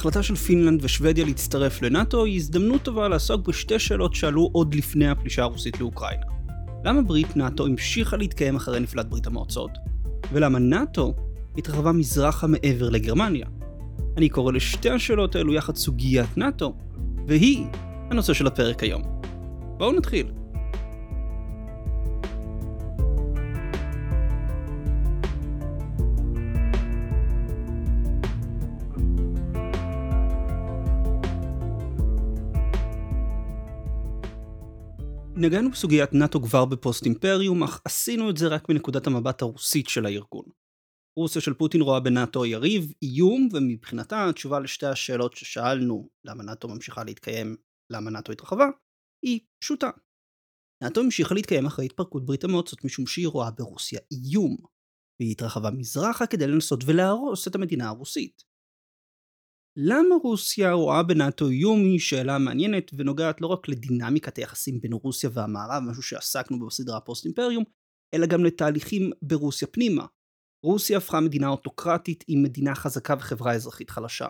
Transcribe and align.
ההחלטה 0.00 0.22
של 0.22 0.34
פינלנד 0.34 0.84
ושוודיה 0.84 1.24
להצטרף 1.24 1.82
לנאט"ו 1.82 2.24
היא 2.24 2.36
הזדמנות 2.36 2.82
טובה 2.82 3.08
לעסוק 3.08 3.48
בשתי 3.48 3.78
שאלות 3.78 4.14
שעלו 4.14 4.48
עוד 4.52 4.74
לפני 4.74 5.08
הפלישה 5.08 5.42
הרוסית 5.42 5.80
לאוקראינה. 5.80 6.22
למה 6.84 7.02
ברית 7.02 7.36
נאט"ו 7.36 7.66
המשיכה 7.66 8.16
להתקיים 8.16 8.56
אחרי 8.56 8.80
נפילת 8.80 9.08
ברית 9.08 9.26
המועצות? 9.26 9.70
ולמה 10.32 10.58
נאט"ו 10.58 11.14
התרחבה 11.58 11.92
מזרחה 11.92 12.46
מעבר 12.46 12.88
לגרמניה? 12.88 13.46
אני 14.16 14.28
קורא 14.28 14.52
לשתי 14.52 14.90
השאלות 14.90 15.36
האלו 15.36 15.54
יחד 15.54 15.76
סוגיית 15.76 16.36
נאט"ו, 16.36 16.74
והיא 17.26 17.64
הנושא 18.10 18.32
של 18.32 18.46
הפרק 18.46 18.82
היום. 18.82 19.02
בואו 19.78 19.92
נתחיל. 19.92 20.39
נגענו 35.40 35.70
בסוגיית 35.70 36.12
נאט"ו 36.12 36.42
כבר 36.42 36.64
בפוסט 36.64 37.06
אימפריום, 37.06 37.62
אך 37.62 37.80
עשינו 37.84 38.30
את 38.30 38.36
זה 38.36 38.48
רק 38.48 38.68
מנקודת 38.68 39.06
המבט 39.06 39.42
הרוסית 39.42 39.88
של 39.88 40.06
הארגון. 40.06 40.44
רוסיה 41.18 41.42
של 41.42 41.54
פוטין 41.54 41.80
רואה 41.80 42.00
בנאט"ו 42.00 42.46
יריב, 42.46 42.92
איום, 43.02 43.48
ומבחינתה 43.52 44.28
התשובה 44.28 44.60
לשתי 44.60 44.86
השאלות 44.86 45.36
ששאלנו, 45.36 46.08
למה 46.24 46.42
נאט"ו 46.42 46.68
ממשיכה 46.68 47.04
להתקיים, 47.04 47.56
למה 47.92 48.10
נאט"ו 48.10 48.32
התרחבה, 48.32 48.64
היא 49.24 49.40
פשוטה. 49.62 49.90
נאט"ו 50.82 51.00
המשיכה 51.00 51.34
להתקיים 51.34 51.66
אחרי 51.66 51.84
התפרקות 51.84 52.26
ברית 52.26 52.44
המועצות 52.44 52.84
משום 52.84 53.06
שהיא 53.06 53.28
רואה 53.28 53.50
ברוסיה 53.50 54.00
איום, 54.12 54.56
והיא 55.20 55.32
התרחבה 55.32 55.70
מזרחה 55.70 56.26
כדי 56.26 56.46
לנסות 56.46 56.80
ולהרוס 56.86 57.48
את 57.48 57.54
המדינה 57.54 57.88
הרוסית. 57.88 58.49
למה 59.76 60.14
רוסיה 60.22 60.72
רואה 60.72 61.02
בנאט"ו 61.02 61.48
איום 61.48 61.78
היא 61.78 61.98
שאלה 61.98 62.38
מעניינת 62.38 62.90
ונוגעת 62.96 63.40
לא 63.40 63.46
רק 63.46 63.68
לדינמיקת 63.68 64.36
היחסים 64.36 64.80
בין 64.80 64.92
רוסיה 64.92 65.30
והמערב, 65.32 65.82
משהו 65.90 66.02
שעסקנו 66.02 66.58
בו 66.58 66.66
בסדרה 66.66 67.00
פוסט 67.00 67.26
אימפריום, 67.26 67.64
אלא 68.14 68.26
גם 68.26 68.44
לתהליכים 68.44 69.10
ברוסיה 69.22 69.68
פנימה. 69.68 70.06
רוסיה 70.64 70.98
הפכה 70.98 71.20
מדינה 71.20 71.48
אוטוקרטית 71.48 72.24
עם 72.28 72.42
מדינה 72.42 72.74
חזקה 72.74 73.14
וחברה 73.18 73.52
אזרחית 73.52 73.90
חלשה. 73.90 74.28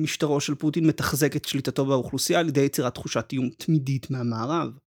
משטרו 0.00 0.40
של 0.40 0.54
פוטין 0.54 0.86
מתחזק 0.86 1.36
את 1.36 1.44
שליטתו 1.44 1.86
באוכלוסייה 1.86 2.40
על 2.40 2.48
ידי 2.48 2.60
יצירת 2.60 2.94
תחושת 2.94 3.32
איום 3.32 3.50
תמידית 3.50 4.10
מהמערב. 4.10 4.78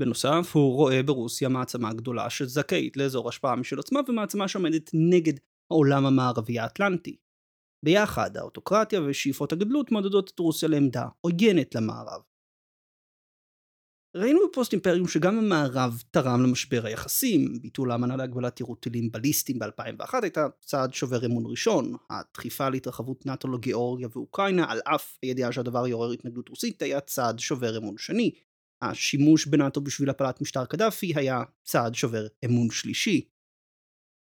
בנוסף, 0.00 0.50
הוא 0.52 0.74
רואה 0.74 1.02
ברוסיה 1.02 1.48
מעצמה 1.48 1.92
גדולה 1.92 2.30
שזכאית 2.30 2.96
לאזור 2.96 3.28
השפעה 3.28 3.56
משל 3.56 3.78
עצמה 3.78 4.00
ומעצמה 4.08 4.48
שעומדת 4.48 4.90
נגד 4.94 5.32
העולם 5.70 6.06
המערבי 6.06 6.58
האטלנטי. 6.58 7.16
ביחד, 7.84 8.36
האוטוקרטיה 8.36 9.00
ושאיפות 9.02 9.52
הגדלות 9.52 9.92
מעודדות 9.92 10.30
את 10.34 10.38
רוסיה 10.38 10.68
לעמדה 10.68 11.06
עוינת 11.20 11.74
למערב. 11.74 12.20
ראינו 14.16 14.40
בפוסט 14.48 14.72
אימפריום 14.72 15.08
שגם 15.08 15.38
המערב 15.38 16.02
תרם 16.10 16.42
למשבר 16.42 16.86
היחסים, 16.86 17.62
ביטול 17.62 17.90
האמנה 17.90 18.16
להגבלת 18.16 18.60
יירוט 18.60 18.82
טילים 18.82 19.12
בליסטיים 19.12 19.58
ב-2001 19.58 20.14
הייתה 20.22 20.46
צעד 20.60 20.94
שובר 20.94 21.26
אמון 21.26 21.44
ראשון, 21.46 21.94
הדחיפה 22.10 22.68
להתרחבות 22.68 23.26
נאט"ו 23.26 23.48
לגיאורגיה 23.48 24.08
ואוקראינה 24.12 24.70
על 24.70 24.80
אף 24.84 25.18
הידיעה 25.22 25.52
שהדבר 25.52 25.86
יעורר 25.86 26.10
התנגדות 26.10 26.48
רוסית 26.48 26.82
היה 26.82 27.00
צעד 27.00 27.38
שובר 27.38 27.78
אמון 27.78 27.94
שני, 27.98 28.30
השימוש 28.82 29.46
בנאט"ו 29.46 29.80
בשביל 29.80 30.10
הפלת 30.10 30.40
משטר 30.40 30.64
קדאפי 30.64 31.12
היה 31.16 31.42
צעד 31.62 31.94
שובר 31.94 32.26
אמון 32.44 32.70
שלישי. 32.70 33.28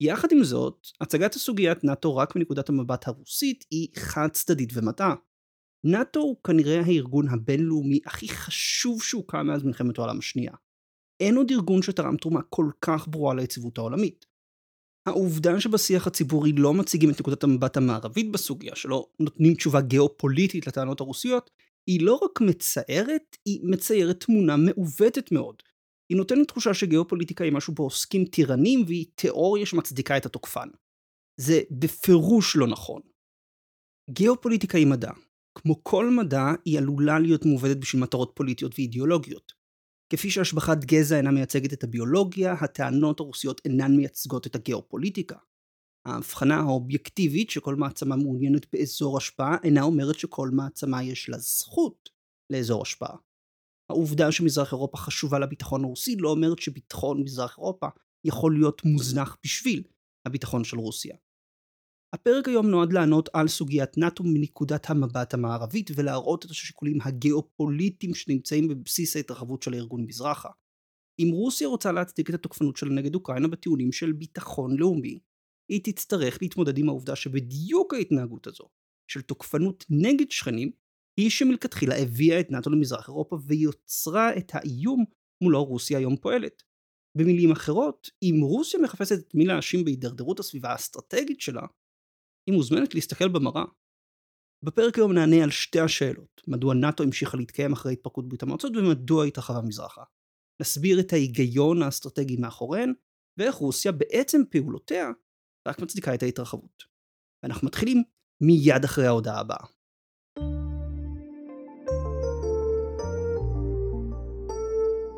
יחד 0.03 0.27
עם 0.31 0.43
זאת, 0.43 0.87
הצגת 1.01 1.33
הסוגיית 1.33 1.83
נאט"ו 1.83 2.15
רק 2.15 2.35
מנקודת 2.35 2.69
המבט 2.69 3.07
הרוסית 3.07 3.65
היא 3.71 3.87
חד 3.95 4.27
צדדית 4.33 4.69
ומטעה. 4.73 5.15
נאט"ו 5.83 6.19
הוא 6.19 6.35
כנראה 6.43 6.81
הארגון 6.85 7.27
הבינלאומי 7.27 7.99
הכי 8.05 8.27
חשוב 8.27 9.03
שהוקם 9.03 9.47
מאז 9.47 9.63
מלחמת 9.63 9.97
העולם 9.97 10.19
השנייה. 10.19 10.51
אין 11.19 11.37
עוד 11.37 11.51
ארגון 11.51 11.81
שתרם 11.81 12.17
תרומה 12.17 12.41
כל 12.49 12.69
כך 12.81 13.07
ברורה 13.07 13.33
ליציבות 13.33 13.77
העולמית. 13.77 14.25
העובדה 15.07 15.59
שבשיח 15.59 16.07
הציבורי 16.07 16.51
לא 16.51 16.73
מציגים 16.73 17.09
את 17.09 17.19
נקודת 17.19 17.43
המבט 17.43 17.77
המערבית 17.77 18.31
בסוגיה, 18.31 18.75
שלא 18.75 19.07
נותנים 19.19 19.53
תשובה 19.53 19.81
גיאופוליטית 19.81 20.67
לטענות 20.67 21.01
הרוסיות, 21.01 21.49
היא 21.87 22.05
לא 22.05 22.19
רק 22.23 22.41
מצערת, 22.41 23.37
היא 23.45 23.59
מציירת 23.63 24.23
תמונה 24.23 24.57
מעוותת 24.57 25.31
מאוד. 25.31 25.63
היא 26.11 26.17
נותנת 26.17 26.47
תחושה 26.47 26.73
שגיאופוליטיקה 26.73 27.43
היא 27.43 27.53
משהו 27.53 27.73
בו 27.73 27.83
עוסקים 27.83 28.25
טירנים 28.25 28.83
והיא 28.87 29.05
תיאוריה 29.15 29.65
שמצדיקה 29.65 30.17
את 30.17 30.25
התוקפן. 30.25 30.67
זה 31.39 31.61
בפירוש 31.71 32.55
לא 32.55 32.67
נכון. 32.67 33.01
גיאופוליטיקה 34.09 34.77
היא 34.77 34.87
מדע. 34.87 35.11
כמו 35.55 35.83
כל 35.83 36.09
מדע, 36.09 36.43
היא 36.65 36.77
עלולה 36.77 37.19
להיות 37.19 37.45
מעובדת 37.45 37.77
בשביל 37.77 38.01
מטרות 38.01 38.31
פוליטיות 38.35 38.71
ואידיאולוגיות. 38.77 39.53
כפי 40.13 40.29
שהשבחת 40.29 40.85
גזע 40.85 41.17
אינה 41.17 41.31
מייצגת 41.31 41.73
את 41.73 41.83
הביולוגיה, 41.83 42.53
הטענות 42.53 43.19
הרוסיות 43.19 43.61
אינן 43.65 43.95
מייצגות 43.95 44.47
את 44.47 44.55
הגיאופוליטיקה. 44.55 45.37
ההבחנה 46.05 46.55
האובייקטיבית 46.55 47.49
שכל 47.49 47.75
מעצמה 47.75 48.15
מעוניינת 48.15 48.65
באזור 48.73 49.17
השפעה 49.17 49.57
אינה 49.63 49.81
אומרת 49.81 50.19
שכל 50.19 50.49
מעצמה 50.53 51.03
יש 51.03 51.29
לה 51.29 51.37
זכות 51.37 52.09
לאזור 52.49 52.81
השפעה. 52.81 53.15
העובדה 53.91 54.31
שמזרח 54.31 54.71
אירופה 54.71 54.97
חשובה 54.97 55.39
לביטחון 55.39 55.83
הרוסי 55.83 56.15
לא 56.15 56.29
אומרת 56.29 56.59
שביטחון 56.59 57.23
מזרח 57.23 57.57
אירופה 57.57 57.87
יכול 58.25 58.53
להיות 58.53 58.81
מוזנח 58.85 59.37
בשביל 59.43 59.83
הביטחון 60.25 60.63
של 60.63 60.77
רוסיה. 60.77 61.15
הפרק 62.15 62.47
היום 62.47 62.67
נועד 62.67 62.93
לענות 62.93 63.29
על 63.33 63.47
סוגיית 63.47 63.97
נאט"ו 63.97 64.23
מנקודת 64.23 64.89
המבט 64.89 65.33
המערבית 65.33 65.91
ולהראות 65.95 66.45
את 66.45 66.51
השיקולים 66.51 66.97
הגיאופוליטיים 67.01 68.13
שנמצאים 68.13 68.67
בבסיס 68.67 69.15
ההתרחבות 69.15 69.63
של 69.63 69.73
הארגון 69.73 70.05
מזרחה. 70.05 70.49
אם 71.19 71.29
רוסיה 71.33 71.67
רוצה 71.67 71.91
להצדיק 71.91 72.29
את 72.29 72.35
התוקפנות 72.35 72.77
שלה 72.77 72.89
נגד 72.89 73.15
אוקראינה 73.15 73.47
בטיעונים 73.47 73.91
של 73.91 74.11
ביטחון 74.11 74.77
לאומי, 74.77 75.19
היא 75.71 75.81
תצטרך 75.83 76.37
להתמודד 76.41 76.77
עם 76.77 76.89
העובדה 76.89 77.15
שבדיוק 77.15 77.93
ההתנהגות 77.93 78.47
הזו, 78.47 78.63
של 79.11 79.21
תוקפנות 79.21 79.85
נגד 79.89 80.31
שכנים, 80.31 80.71
היא 81.21 81.29
שמלכתחילה 81.29 81.95
הביאה 81.95 82.39
את 82.39 82.51
נאט"ו 82.51 82.69
למזרח 82.69 83.07
אירופה 83.07 83.37
ויוצרה 83.47 84.37
את 84.37 84.51
האיום 84.53 85.05
מולו 85.43 85.63
רוסיה 85.63 85.97
היום 85.97 86.17
פועלת. 86.17 86.63
במילים 87.17 87.51
אחרות, 87.51 88.09
אם 88.23 88.35
רוסיה 88.43 88.79
מחפשת 88.79 89.19
את 89.27 89.35
מי 89.35 89.45
להאשים 89.45 89.85
בהידרדרות 89.85 90.39
הסביבה 90.39 90.69
האסטרטגית 90.69 91.41
שלה, 91.41 91.61
היא 92.49 92.55
מוזמנת 92.55 92.95
להסתכל 92.95 93.27
במראה. 93.27 93.63
בפרק 94.65 94.95
היום 94.95 95.13
נענה 95.13 95.43
על 95.43 95.51
שתי 95.51 95.79
השאלות, 95.79 96.41
מדוע 96.47 96.73
נאט"ו 96.73 97.03
המשיכה 97.03 97.37
להתקיים 97.37 97.73
אחרי 97.73 97.93
התפרקות 97.93 98.27
ברית 98.27 98.43
המועצות 98.43 98.71
ומדוע 98.75 99.25
התרחבה 99.25 99.61
מזרחה. 99.61 100.03
נסביר 100.61 100.99
את 100.99 101.13
ההיגיון 101.13 101.81
האסטרטגי 101.81 102.37
מאחוריהן, 102.37 102.93
ואיך 103.37 103.55
רוסיה 103.55 103.91
בעצם 103.91 104.41
פעולותיה 104.49 105.09
רק 105.67 105.79
מצדיקה 105.79 106.13
את 106.13 106.23
ההתרחבות. 106.23 106.83
ואנחנו 107.43 107.67
מתחילים 107.67 108.03
מיד 108.41 108.83
אחרי 108.85 109.05
ההודעה 109.05 109.39
הבאה. 109.39 109.80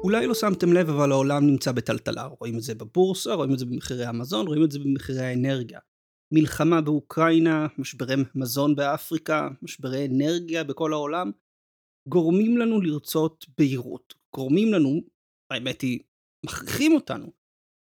אולי 0.04 0.28
לא 0.28 0.34
שמתם 0.34 0.74
לב 0.74 0.90
אבל 0.90 1.12
העולם 1.12 1.48
נמצא 1.48 1.72
בטלטלה, 1.72 2.26
רואים 2.26 2.58
את 2.58 2.62
זה 2.62 2.76
בבורסה, 2.76 3.34
רואים 3.34 3.54
את 3.54 3.60
זה 3.60 3.66
במחירי 3.66 4.06
המזון, 4.06 4.48
רואים 4.48 4.64
את 4.64 4.72
זה 4.72 4.80
במחירי 4.80 5.22
האנרגיה. 5.22 5.80
מלחמה 6.34 6.82
באוקראינה, 6.82 7.68
משברי 7.78 8.16
מזון 8.36 8.76
באפריקה, 8.76 9.50
משברי 9.62 10.06
אנרגיה 10.06 10.64
בכל 10.64 10.94
העולם, 10.94 11.32
גורמים 12.10 12.58
לנו 12.58 12.82
לרצות 12.82 13.46
בהירות. 13.58 14.14
גורמים 14.36 14.74
לנו, 14.74 15.02
האמת 15.52 15.82
היא, 15.82 16.00
מכריחים 16.46 16.94
אותנו, 16.94 17.32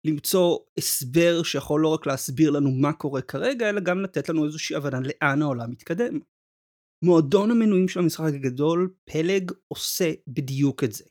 למצוא 0.07 0.59
הסבר 0.79 1.43
שיכול 1.43 1.81
לא 1.81 1.89
רק 1.89 2.07
להסביר 2.07 2.51
לנו 2.51 2.71
מה 2.71 2.93
קורה 2.93 3.23
כרגע, 3.23 3.71
אלא 3.71 3.81
גם 3.81 4.01
לתת 4.03 4.29
לנו 4.29 4.45
איזושהי 4.45 4.77
הבנה 4.77 5.01
לאן 5.01 5.43
העולם 5.43 5.71
מתקדם. 5.71 6.21
מועדון 7.05 7.51
המנויים 7.51 7.89
של 7.89 8.01
המשחק 8.01 8.33
הגדול, 8.35 8.95
פלג, 9.05 9.53
עושה 9.69 10.13
בדיוק 10.29 10.85
את 10.85 10.93
זה. 10.93 11.05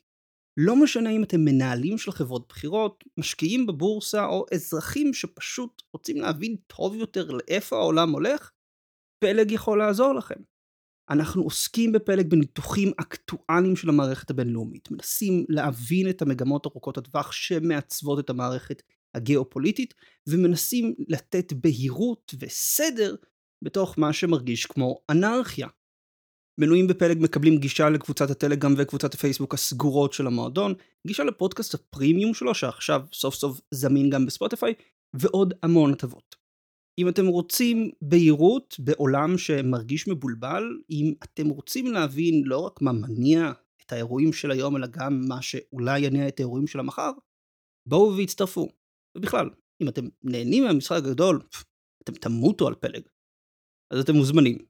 לא 0.61 0.75
משנה 0.75 1.09
אם 1.09 1.23
אתם 1.23 1.39
מנהלים 1.45 1.97
של 1.97 2.11
חברות 2.11 2.47
בחירות, 2.49 3.03
משקיעים 3.17 3.65
בבורסה 3.67 4.25
או 4.25 4.45
אזרחים 4.53 5.13
שפשוט 5.13 5.81
רוצים 5.93 6.17
להבין 6.17 6.55
טוב 6.67 6.95
יותר 6.95 7.31
לאיפה 7.31 7.75
העולם 7.75 8.11
הולך, 8.11 8.51
פלג 9.23 9.51
יכול 9.51 9.79
לעזור 9.79 10.13
לכם. 10.13 10.35
אנחנו 11.09 11.43
עוסקים 11.43 11.91
בפלג 11.91 12.29
בניתוחים 12.29 12.91
אקטואליים 12.97 13.75
של 13.75 13.89
המערכת 13.89 14.29
הבינלאומית, 14.29 14.91
מנסים 14.91 15.45
להבין 15.49 16.09
את 16.09 16.21
המגמות 16.21 16.65
ארוכות 16.65 16.97
הטווח 16.97 17.31
שמעצבות 17.31 18.19
את 18.19 18.29
המערכת 18.29 18.81
הגיאופוליטית, 19.15 19.93
ומנסים 20.29 20.95
לתת 21.07 21.53
בהירות 21.53 22.33
וסדר 22.39 23.15
בתוך 23.61 23.99
מה 23.99 24.13
שמרגיש 24.13 24.65
כמו 24.65 24.99
אנרכיה. 25.11 25.67
מנויים 26.59 26.87
בפלג 26.87 27.17
מקבלים 27.21 27.57
גישה 27.57 27.89
לקבוצת 27.89 28.29
הטלגרם 28.29 28.73
וקבוצת 28.77 29.13
הפייסבוק 29.13 29.53
הסגורות 29.53 30.13
של 30.13 30.27
המועדון, 30.27 30.73
גישה 31.07 31.23
לפודקאסט 31.23 31.73
הפרימיום 31.73 32.33
שלו 32.33 32.55
שעכשיו 32.55 33.01
סוף 33.13 33.35
סוף 33.35 33.61
זמין 33.71 34.09
גם 34.09 34.25
בספוטיפיי, 34.25 34.73
ועוד 35.13 35.53
המון 35.63 35.93
הטבות. 35.93 36.35
אם 36.99 37.07
אתם 37.07 37.27
רוצים 37.27 37.91
בהירות 38.01 38.75
בעולם 38.79 39.37
שמרגיש 39.37 40.07
מבולבל, 40.07 40.63
אם 40.89 41.13
אתם 41.23 41.49
רוצים 41.49 41.85
להבין 41.87 42.43
לא 42.45 42.59
רק 42.59 42.81
מה 42.81 42.91
מניע 42.91 43.51
את 43.85 43.91
האירועים 43.91 44.33
של 44.33 44.51
היום, 44.51 44.77
אלא 44.77 44.87
גם 44.87 45.21
מה 45.27 45.41
שאולי 45.41 45.99
יניע 45.99 46.27
את 46.27 46.39
האירועים 46.39 46.67
של 46.67 46.79
המחר, 46.79 47.11
בואו 47.87 48.17
והצטרפו. 48.17 48.67
ובכלל, 49.17 49.49
אם 49.81 49.87
אתם 49.87 50.07
נהנים 50.23 50.63
מהמשחק 50.63 50.97
הגדול, 50.97 51.41
אתם 52.03 52.13
תמותו 52.13 52.67
על 52.67 52.75
פלג. 52.75 53.01
אז 53.93 53.99
אתם 53.99 54.15
מוזמנים. 54.15 54.68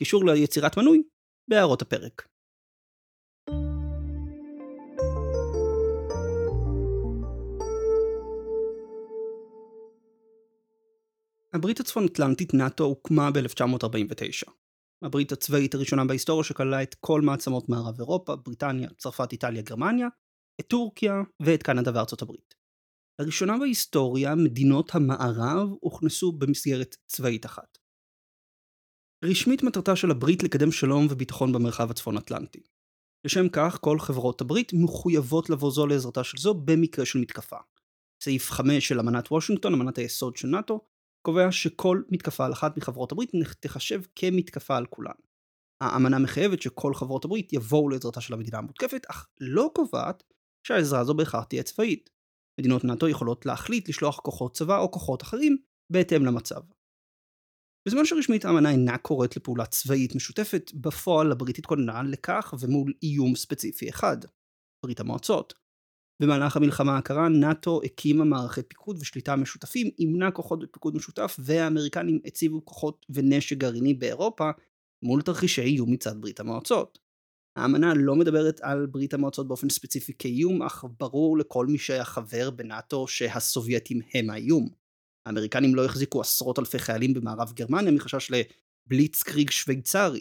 קישור 0.00 0.24
ליצירת 0.24 0.76
מנוי 0.76 1.02
בהערות 1.50 1.82
הפרק. 1.82 2.28
הברית 11.52 11.80
הצפון 11.80 12.06
אטלנטית 12.06 12.54
נאט"ו 12.54 12.84
הוקמה 12.84 13.30
ב-1949. 13.30 14.50
הברית 15.02 15.32
הצבאית 15.32 15.74
הראשונה 15.74 16.04
בהיסטוריה 16.04 16.44
שכללה 16.44 16.82
את 16.82 16.94
כל 16.94 17.20
מעצמות 17.20 17.68
מערב 17.68 17.98
אירופה, 17.98 18.36
בריטניה, 18.36 18.88
צרפת, 18.98 19.32
איטליה, 19.32 19.62
גרמניה, 19.62 20.08
את 20.60 20.66
טורקיה 20.66 21.14
ואת 21.42 21.62
קנדה 21.62 21.90
וארצות 21.94 22.22
הברית. 22.22 22.54
לראשונה 23.20 23.58
בהיסטוריה 23.58 24.34
מדינות 24.34 24.94
המערב 24.94 25.68
הוכנסו 25.80 26.32
במסגרת 26.32 26.96
צבאית 27.06 27.46
אחת. 27.46 27.78
רשמית 29.24 29.62
מטרתה 29.62 29.96
של 29.96 30.10
הברית 30.10 30.42
לקדם 30.42 30.70
שלום 30.70 31.06
וביטחון 31.10 31.52
במרחב 31.52 31.90
הצפון 31.90 32.16
אטלנטי. 32.16 32.60
לשם 33.26 33.48
כך 33.48 33.78
כל 33.80 33.98
חברות 33.98 34.40
הברית 34.40 34.72
מחויבות 34.72 35.50
לבוא 35.50 35.70
זו 35.70 35.86
לעזרתה 35.86 36.24
של 36.24 36.38
זו 36.38 36.54
במקרה 36.54 37.04
של 37.04 37.18
מתקפה. 37.18 37.56
סעיף 38.22 38.50
5 38.50 38.88
של 38.88 39.00
אמנת 39.00 39.28
וושינגטון, 39.30 39.74
אמנת 39.74 39.98
היסוד 39.98 40.36
של 40.36 40.48
נאט"ו, 40.48 40.80
קובע 41.26 41.52
שכל 41.52 42.02
מתקפה 42.08 42.46
על 42.46 42.52
אחת 42.52 42.76
מחברות 42.76 43.12
הברית 43.12 43.30
תחשב 43.60 44.00
כמתקפה 44.16 44.76
על 44.76 44.86
כולן. 44.86 45.12
האמנה 45.80 46.18
מחייבת 46.18 46.62
שכל 46.62 46.94
חברות 46.94 47.24
הברית 47.24 47.52
יבואו 47.52 47.88
לעזרתה 47.88 48.20
של 48.20 48.34
המדינה 48.34 48.58
המותקפת, 48.58 49.06
אך 49.10 49.28
לא 49.40 49.70
קובעת 49.74 50.22
שהעזרה 50.66 51.00
הזו 51.00 51.14
בהכרח 51.14 51.44
תהיה 51.44 51.62
צבאית. 51.62 52.10
מדינות 52.60 52.84
נאט"ו 52.84 53.08
יכולות 53.08 53.46
להחליט 53.46 53.88
לשלוח 53.88 54.20
כוחות 54.20 54.56
צבא 54.56 54.78
או 54.78 54.90
כוחות 54.90 55.22
אחרים 55.22 55.56
בהתאם 55.92 56.26
למצב. 56.26 56.60
בזמן 57.86 58.04
שרשמית 58.04 58.44
האמנה 58.44 58.70
אינה 58.70 58.98
קוראת 58.98 59.36
לפעולה 59.36 59.66
צבאית 59.66 60.14
משותפת, 60.14 60.70
בפועל 60.74 61.32
הברית 61.32 61.58
התכוננה 61.58 62.02
לכך 62.02 62.54
ומול 62.60 62.92
איום 63.02 63.36
ספציפי 63.36 63.88
אחד, 63.88 64.16
ברית 64.84 65.00
המועצות. 65.00 65.54
במהלך 66.22 66.56
המלחמה 66.56 66.98
הקרה, 66.98 67.28
נאט"ו 67.28 67.80
הקימה 67.84 68.24
מערכי 68.24 68.62
פיקוד 68.62 68.96
ושליטה 69.00 69.36
משותפים, 69.36 69.90
אימנה 69.98 70.30
כוחות 70.30 70.62
בפיקוד 70.62 70.96
משותף, 70.96 71.36
והאמריקנים 71.38 72.20
הציבו 72.24 72.64
כוחות 72.64 73.06
ונשק 73.10 73.56
גרעיני 73.56 73.94
באירופה 73.94 74.50
מול 75.02 75.22
תרחישי 75.22 75.62
איום 75.62 75.92
מצד 75.92 76.20
ברית 76.20 76.40
המועצות. 76.40 76.98
האמנה 77.56 77.94
לא 77.96 78.16
מדברת 78.16 78.60
על 78.62 78.86
ברית 78.86 79.14
המועצות 79.14 79.48
באופן 79.48 79.68
ספציפי 79.68 80.12
כאיום, 80.18 80.62
אך 80.62 80.84
ברור 80.98 81.38
לכל 81.38 81.66
מי 81.66 81.78
שהיה 81.78 82.04
חבר 82.04 82.50
בנאט"ו 82.50 83.06
שהסובייטים 83.06 84.00
הם 84.14 84.30
האיום. 84.30 84.79
האמריקנים 85.26 85.74
לא 85.74 85.84
החזיקו 85.84 86.20
עשרות 86.20 86.58
אלפי 86.58 86.78
חיילים 86.78 87.14
במערב 87.14 87.52
גרמניה 87.52 87.92
מחשש 87.92 88.30
לבליצקריג 88.30 89.50
שוויצרי. 89.50 90.20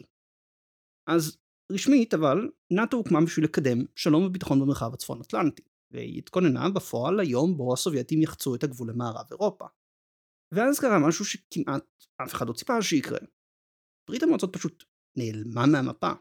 אז 1.10 1.38
רשמית 1.72 2.13
אבל, 2.13 2.50
נאט"ו 2.72 2.98
הוקמה 2.98 3.19
בשביל 3.25 3.46
לקדם 3.46 3.78
שלום 3.96 4.24
וביטחון 4.24 4.60
במרחב 4.60 4.94
הצפון 4.94 5.22
אטלנטי. 5.22 5.63
והיא 5.92 6.18
התכוננה 6.18 6.69
בפועל 6.69 7.22
ליום 7.22 7.57
בו 7.57 7.74
הסובייטים 7.74 8.22
יחצו 8.22 8.56
את 8.56 8.63
הגבול 8.63 8.90
למערב 8.90 9.25
אירופה. 9.31 9.66
ואז 10.54 10.80
קרה 10.80 11.07
משהו 11.07 11.25
שכמעט 11.25 12.06
אף 12.24 12.34
אחד 12.34 12.48
לא 12.48 12.54
ציפה 12.54 12.81
שיקרה. 12.81 13.19
ברית 14.10 14.24
המועצות 14.24 14.54
פשוט 14.54 14.84
נעלמה 15.18 15.66
מהמפה. 15.66 16.12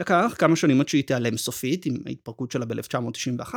לקח 0.00 0.34
כמה 0.38 0.56
שנים 0.56 0.80
עד 0.80 0.88
שהיא 0.88 1.06
תיעלם 1.06 1.36
סופית 1.36 1.86
עם 1.86 1.94
ההתפרקות 2.06 2.50
שלה 2.50 2.66
ב-1991, 2.66 3.54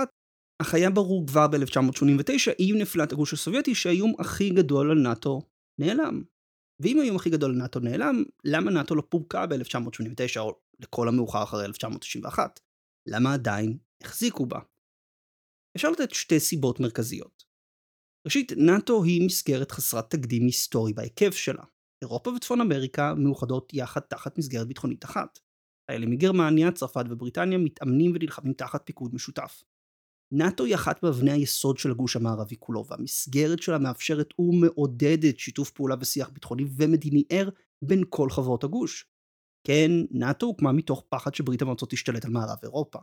אך 0.62 0.74
היה 0.74 0.90
ברור 0.90 1.28
כבר 1.28 1.48
ב-1989 1.48 2.52
עם 2.58 2.78
נפילת 2.78 3.12
הגוש 3.12 3.34
הסובייטי 3.34 3.76
שהאיום 3.76 4.14
הכי 4.20 4.50
גדול 4.50 4.92
על 4.92 4.98
נאט"ו 4.98 5.42
נעלם. 5.80 6.24
ואם 6.82 7.00
האיום 7.00 7.16
הכי 7.16 7.30
גדול 7.30 7.52
על 7.52 7.58
נאט"ו 7.58 7.80
נעלם, 7.80 8.24
למה 8.44 8.72
נאט"ו 8.72 8.96
לא 8.96 9.04
פורקה 9.10 9.46
ב-1989 9.48 10.40
או 10.40 10.60
לכל 10.80 11.08
המאוחר 11.08 11.44
אחרי 11.44 11.66
1991? 11.66 12.60
למה 13.08 13.34
עדיין 13.34 13.78
החזיקו 14.04 14.46
בה? 14.46 14.60
אפשר 15.76 15.92
לתת 15.92 16.12
שתי 16.12 16.40
סיבות 16.40 16.80
מרכזיות. 16.80 17.44
ראשית, 18.26 18.52
נאט"ו 18.58 19.04
היא 19.04 19.26
מסגרת 19.26 19.72
חסרת 19.72 20.12
תקדים 20.12 20.46
היסטורי 20.46 20.94
בהיקף 20.94 21.36
שלה. 21.36 21.64
אירופה 22.02 22.30
וצפון 22.30 22.62
אמריקה 22.62 23.14
מאוחדות 23.16 23.74
יחד 23.74 24.00
תחת 24.00 24.38
מסגרת 24.38 24.68
ביטחונית 24.68 25.06
אחת. 25.06 25.40
חיילים 25.92 26.12
מגרמניה, 26.12 26.72
צרפת 26.72 27.06
ובריטניה 27.10 27.58
מתאמנים 27.58 28.12
ונלחמים 28.16 28.54
תחת 28.54 28.82
פיקוד 28.86 29.16
משותף. 29.16 29.64
נאט"ו 30.38 30.64
היא 30.64 30.76
אחת 30.76 31.04
מאבני 31.04 31.32
היסוד 31.32 31.78
של 31.78 31.92
הגוש 31.92 32.16
המערבי 32.16 32.56
כולו, 32.60 32.86
והמסגרת 32.88 33.62
שלה 33.62 33.80
מאפשרת 33.80 34.30
ומעודדת 34.40 35.40
שיתוף 35.40 35.72
פעולה 35.72 35.96
ושיח 36.00 36.30
ביטחוני 36.30 36.64
ומדיני 36.78 37.24
ער 37.30 37.50
בין 37.82 38.04
כל 38.10 38.30
חברות 38.30 38.64
הגוש. 38.64 39.06
כן, 39.68 39.92
נאט"ו 40.12 40.46
הוקמה 40.46 40.72
מתוך 40.72 41.04
פחד 41.10 41.36
שברית 41.36 41.62
המועצות 41.62 41.90
תשתלט 41.90 42.26
על 42.26 42.32
מערב 42.32 42.58
אירופה. 42.64 43.00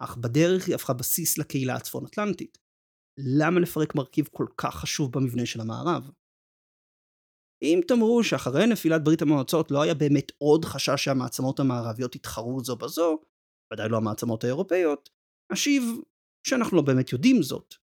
אך 0.00 0.16
בדרך 0.16 0.66
היא 0.66 0.74
הפכה 0.74 0.92
בסיס 0.92 1.38
לקהילה 1.38 1.76
הצפון 1.76 2.06
אטלנטית. 2.06 2.58
למה 3.38 3.60
לפרק 3.60 3.94
מרכיב 3.94 4.28
כל 4.32 4.46
כך 4.56 4.74
חשוב 4.74 5.12
במבנה 5.12 5.46
של 5.46 5.60
המערב? 5.60 6.10
אם 7.62 7.80
תאמרו 7.88 8.24
שאחרי 8.24 8.66
נפילת 8.66 9.04
ברית 9.04 9.22
המועצות 9.22 9.70
לא 9.70 9.82
היה 9.82 9.94
באמת 9.94 10.32
עוד 10.38 10.64
חשש 10.64 11.04
שהמעצמות 11.04 11.60
המערביות 11.60 12.16
יתחרו 12.16 12.64
זו 12.64 12.76
בזו, 12.76 13.18
ודאי 13.72 13.88
לא 13.88 13.96
המעצמות 13.96 14.44
האירופאיות, 14.44 15.10
אשיב 15.52 15.82
שאנחנו 16.46 16.76
לא 16.76 16.82
באמת 16.82 17.12
יודעים 17.12 17.42
זאת. 17.42 17.74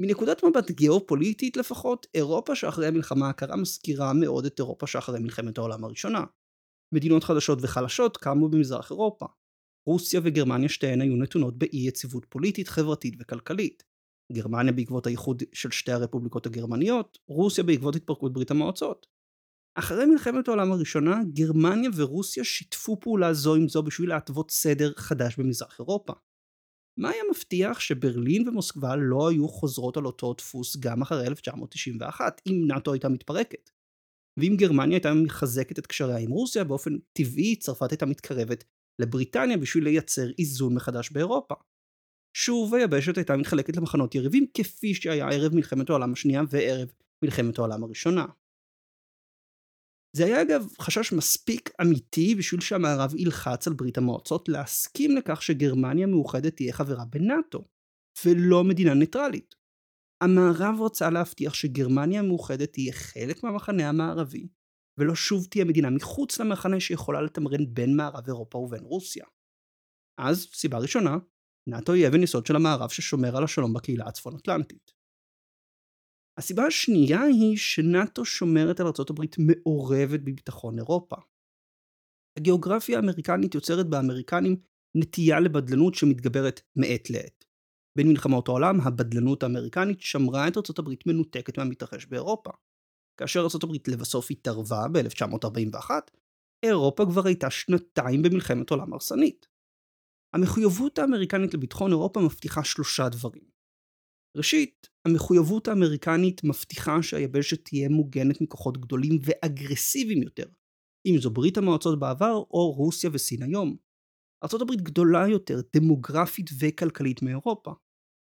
מנקודת 0.00 0.44
מבט 0.44 0.70
גיאופוליטית 0.70 1.56
לפחות, 1.56 2.06
אירופה 2.14 2.54
שאחרי 2.54 2.86
המלחמה 2.86 3.28
הקרה 3.28 3.56
מזכירה 3.56 4.12
מאוד 4.12 4.44
את 4.44 4.58
אירופה 4.58 4.86
שאחרי 4.86 5.20
מלחמת 5.20 5.58
העולם 5.58 5.84
הראשונה. 5.84 6.24
מדינות 6.94 7.24
חדשות 7.24 7.58
וחלשות 7.62 8.16
קמו 8.16 8.48
במזרח 8.48 8.90
אירופה. 8.90 9.26
רוסיה 9.88 10.20
וגרמניה 10.24 10.68
שתיהן 10.68 11.00
היו 11.00 11.16
נתונות 11.16 11.58
באי 11.58 11.86
יציבות 11.88 12.26
פוליטית, 12.28 12.68
חברתית 12.68 13.14
וכלכלית. 13.20 13.82
גרמניה 14.32 14.72
בעקבות 14.72 15.06
האיחוד 15.06 15.42
של 15.52 15.70
שתי 15.70 15.92
הרפובליקות 15.92 16.46
הגרמניות, 16.46 17.18
רוסיה 17.28 17.64
בעקבות 17.64 17.96
התפרקות 17.96 18.32
ברית 18.32 18.50
המועצות. 18.50 19.06
אחרי 19.74 20.06
מלחמת 20.06 20.48
העולם 20.48 20.72
הראשונה, 20.72 21.20
גרמניה 21.32 21.90
ורוסיה 21.96 22.44
שיתפו 22.44 23.00
פעולה 23.00 23.32
זו 23.32 23.54
עם 23.54 23.68
זו 23.68 23.82
בשביל 23.82 24.08
להתוות 24.08 24.50
סדר 24.50 24.92
חדש 24.96 25.36
במזרח 25.36 25.78
אירופה. 25.78 26.12
מה 26.98 27.10
היה 27.10 27.22
מבטיח 27.30 27.80
שברלין 27.80 28.48
ומוסקבה 28.48 28.96
לא 28.96 29.28
היו 29.28 29.48
חוזרות 29.48 29.96
על 29.96 30.06
אותו 30.06 30.34
דפוס 30.34 30.76
גם 30.76 31.02
אחרי 31.02 31.26
1991, 31.26 32.40
אם 32.46 32.64
נאט"ו 32.66 32.92
הייתה 32.92 33.08
מתפרקת? 33.08 33.70
ואם 34.40 34.54
גרמניה 34.58 34.96
הייתה 34.96 35.14
מחזקת 35.14 35.78
את 35.78 35.86
קשריה 35.86 36.18
עם 36.18 36.30
רוסיה, 36.30 36.64
באופן 36.64 36.98
טבעי 37.12 37.56
צרפת 37.56 37.90
הייתה 37.90 38.06
מתקרבת 38.06 38.64
לבריטניה 39.00 39.56
בשביל 39.56 39.84
לייצר 39.84 40.26
איזון 40.38 40.74
מחדש 40.74 41.10
באירופה. 41.10 41.54
שוב 42.36 42.74
היבשת 42.74 43.16
הייתה 43.16 43.36
מתחלקת 43.36 43.76
למחנות 43.76 44.14
יריבים 44.14 44.46
כפי 44.54 44.94
שהיה 44.94 45.28
ערב 45.28 45.54
מלחמת 45.54 45.90
העולם 45.90 46.12
השנייה 46.12 46.42
וערב 46.50 46.92
מלחמת 47.24 47.58
העולם 47.58 47.84
הראשונה. 47.84 48.26
זה 50.16 50.24
היה 50.24 50.42
אגב 50.42 50.66
חשש 50.80 51.12
מספיק 51.12 51.70
אמיתי 51.82 52.34
בשביל 52.34 52.60
שהמערב 52.60 53.14
ילחץ 53.16 53.66
על 53.66 53.72
ברית 53.72 53.98
המועצות 53.98 54.48
להסכים 54.48 55.16
לכך 55.16 55.42
שגרמניה 55.42 56.06
מאוחדת 56.06 56.56
תהיה 56.56 56.72
חברה 56.72 57.04
בנאט"ו, 57.04 57.64
ולא 58.24 58.64
מדינה 58.64 58.94
ניטרלית. 58.94 59.54
המערב 60.22 60.80
רצה 60.80 61.10
להבטיח 61.10 61.54
שגרמניה 61.54 62.20
המאוחדת 62.20 62.72
תהיה 62.72 62.92
חלק 62.92 63.44
מהמחנה 63.44 63.88
המערבי, 63.88 64.48
ולא 64.98 65.14
שוב 65.14 65.46
תהיה 65.50 65.64
מדינה 65.64 65.90
מחוץ 65.90 66.40
למחנה 66.40 66.80
שיכולה 66.80 67.22
לתמרן 67.22 67.74
בין 67.74 67.96
מערב 67.96 68.26
אירופה 68.26 68.58
ובין 68.58 68.82
רוסיה. 68.82 69.24
אז, 70.20 70.48
סיבה 70.52 70.78
ראשונה, 70.78 71.16
נאט"ו 71.68 71.92
היא 71.92 72.08
אבן 72.08 72.22
יסוד 72.22 72.46
של 72.46 72.56
המערב 72.56 72.90
ששומר 72.90 73.36
על 73.36 73.44
השלום 73.44 73.72
בקהילה 73.72 74.06
הצפון 74.06 74.36
אטלנטית. 74.36 74.97
הסיבה 76.38 76.66
השנייה 76.66 77.22
היא 77.22 77.56
שנאט"ו 77.56 78.24
שומרת 78.24 78.80
על 78.80 78.86
ארה"ב 78.86 79.24
מעורבת 79.38 80.20
בביטחון 80.20 80.78
אירופה. 80.78 81.16
הגיאוגרפיה 82.38 82.98
האמריקנית 82.98 83.54
יוצרת 83.54 83.86
באמריקנים 83.86 84.56
נטייה 84.94 85.40
לבדלנות 85.40 85.94
שמתגברת 85.94 86.60
מעת 86.76 87.10
לעת. 87.10 87.44
בין 87.98 88.08
מלחמות 88.08 88.48
העולם, 88.48 88.80
הבדלנות 88.80 89.42
האמריקנית 89.42 90.00
שמרה 90.00 90.48
את 90.48 90.56
ארה"ב 90.56 90.94
מנותקת 91.06 91.58
מהמתרחש 91.58 92.06
באירופה. 92.06 92.50
כאשר 93.20 93.40
ארה"ב 93.40 93.90
לבסוף 93.90 94.30
התערבה 94.30 94.86
ב-1941, 94.92 95.90
אירופה 96.62 97.06
כבר 97.06 97.26
הייתה 97.26 97.50
שנתיים 97.50 98.22
במלחמת 98.22 98.70
עולם 98.70 98.92
הרסנית. 98.92 99.46
המחויבות 100.34 100.98
האמריקנית 100.98 101.54
לביטחון 101.54 101.90
אירופה 101.90 102.20
מבטיחה 102.20 102.64
שלושה 102.64 103.08
דברים. 103.08 103.57
ראשית, 104.36 104.88
המחויבות 105.04 105.68
האמריקנית 105.68 106.44
מבטיחה 106.44 107.02
שהיבשת 107.02 107.64
תהיה 107.64 107.88
מוגנת 107.88 108.40
מכוחות 108.40 108.78
גדולים 108.78 109.18
ואגרסיביים 109.24 110.22
יותר, 110.22 110.46
אם 111.06 111.18
זו 111.18 111.30
ברית 111.30 111.58
המועצות 111.58 112.00
בעבר 112.00 112.34
או 112.50 112.72
רוסיה 112.72 113.10
וסין 113.12 113.42
היום. 113.42 113.76
הברית 114.62 114.80
גדולה 114.80 115.28
יותר, 115.28 115.60
דמוגרפית 115.76 116.50
וכלכלית 116.60 117.22
מאירופה. 117.22 117.72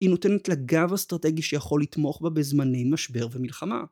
היא 0.02 0.10
נותנת 0.10 0.48
לה 0.48 0.54
גב 0.54 0.92
אסטרטגי 0.92 1.42
שיכול 1.42 1.82
לתמוך 1.82 2.22
בה 2.22 2.30
בזמני 2.30 2.84
משבר 2.92 3.26
ומלחמה. 3.32 3.84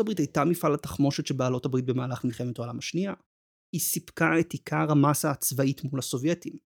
הברית 0.00 0.18
הייתה 0.18 0.44
מפעל 0.44 0.74
התחמושת 0.74 1.26
של 1.26 1.34
בעלות 1.34 1.66
הברית 1.66 1.84
במהלך 1.84 2.24
מלחמת 2.24 2.58
העולם 2.58 2.78
השנייה. 2.78 3.14
היא 3.74 3.80
סיפקה 3.80 4.40
את 4.40 4.52
עיקר 4.52 4.90
המסה 4.90 5.30
הצבאית 5.30 5.84
מול 5.84 5.98
הסובייטים. 5.98 6.69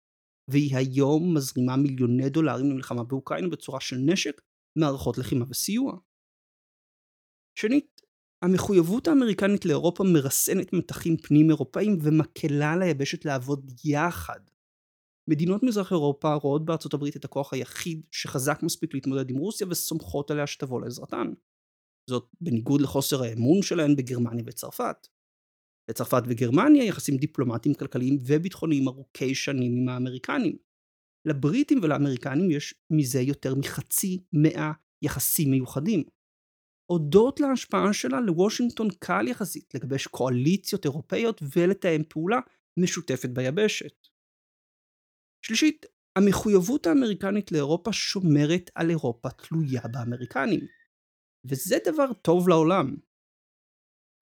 והיא 0.50 0.76
היום 0.76 1.36
מזרימה 1.36 1.76
מיליוני 1.76 2.28
דולרים 2.28 2.70
למלחמה 2.70 3.04
באוקראינה 3.04 3.48
בצורה 3.48 3.80
של 3.80 3.96
נשק, 3.96 4.40
מערכות 4.78 5.18
לחימה 5.18 5.44
וסיוע. 5.48 5.98
שנית, 7.58 8.00
המחויבות 8.44 9.08
האמריקנית 9.08 9.64
לאירופה 9.64 10.04
מרסנת 10.04 10.72
מתחים 10.72 11.16
פנים 11.16 11.50
אירופאים 11.50 11.98
ומקלה 12.02 12.80
היבשת 12.80 13.24
לעבוד 13.24 13.70
יחד. 13.84 14.40
מדינות 15.30 15.62
מזרח 15.62 15.92
אירופה 15.92 16.34
רואות 16.34 16.64
בארצות 16.64 16.94
הברית 16.94 17.16
את 17.16 17.24
הכוח 17.24 17.52
היחיד 17.52 18.06
שחזק 18.10 18.58
מספיק 18.62 18.94
להתמודד 18.94 19.30
עם 19.30 19.36
רוסיה 19.36 19.66
וסומכות 19.70 20.30
עליה 20.30 20.46
שתבוא 20.46 20.80
לעזרתן. 20.80 21.32
זאת 22.10 22.28
בניגוד 22.40 22.80
לחוסר 22.80 23.22
האמון 23.22 23.62
שלהן 23.62 23.96
בגרמניה 23.96 24.44
וצרפת. 24.46 25.06
לצרפת 25.90 26.22
וגרמניה 26.28 26.84
יחסים 26.84 27.16
דיפלומטיים, 27.16 27.74
כלכליים 27.74 28.18
וביטחוניים 28.26 28.88
ארוכי 28.88 29.34
שנים 29.34 29.76
עם 29.76 29.88
האמריקנים. 29.88 30.56
לבריטים 31.24 31.78
ולאמריקנים 31.82 32.50
יש 32.50 32.74
מזה 32.90 33.20
יותר 33.20 33.54
מחצי 33.54 34.18
מאה 34.32 34.72
יחסים 35.02 35.50
מיוחדים. 35.50 36.02
הודות 36.90 37.40
להשפעה 37.40 37.92
שלה 37.92 38.20
לוושינגטון 38.20 38.88
קל 38.98 39.28
יחסית 39.28 39.74
לגבש 39.74 40.06
קואליציות 40.06 40.84
אירופאיות 40.84 41.42
ולתאם 41.56 42.02
פעולה 42.08 42.38
משותפת 42.76 43.28
ביבשת. 43.28 44.08
שלישית, 45.46 45.86
המחויבות 46.16 46.86
האמריקנית 46.86 47.52
לאירופה 47.52 47.92
שומרת 47.92 48.70
על 48.74 48.90
אירופה 48.90 49.30
תלויה 49.30 49.82
באמריקנים. 49.92 50.66
וזה 51.44 51.76
דבר 51.86 52.12
טוב 52.12 52.48
לעולם. 52.48 52.96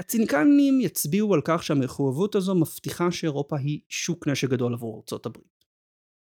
הציניקנים 0.00 0.80
יצביעו 0.80 1.34
על 1.34 1.40
כך 1.44 1.62
שהמחויבות 1.62 2.34
הזו 2.34 2.54
מבטיחה 2.54 3.10
שאירופה 3.10 3.58
היא 3.58 3.80
שוק 3.88 4.28
נשק 4.28 4.48
גדול 4.48 4.74
עבור 4.74 4.96
ארצות 4.96 5.26
הברית. 5.26 5.64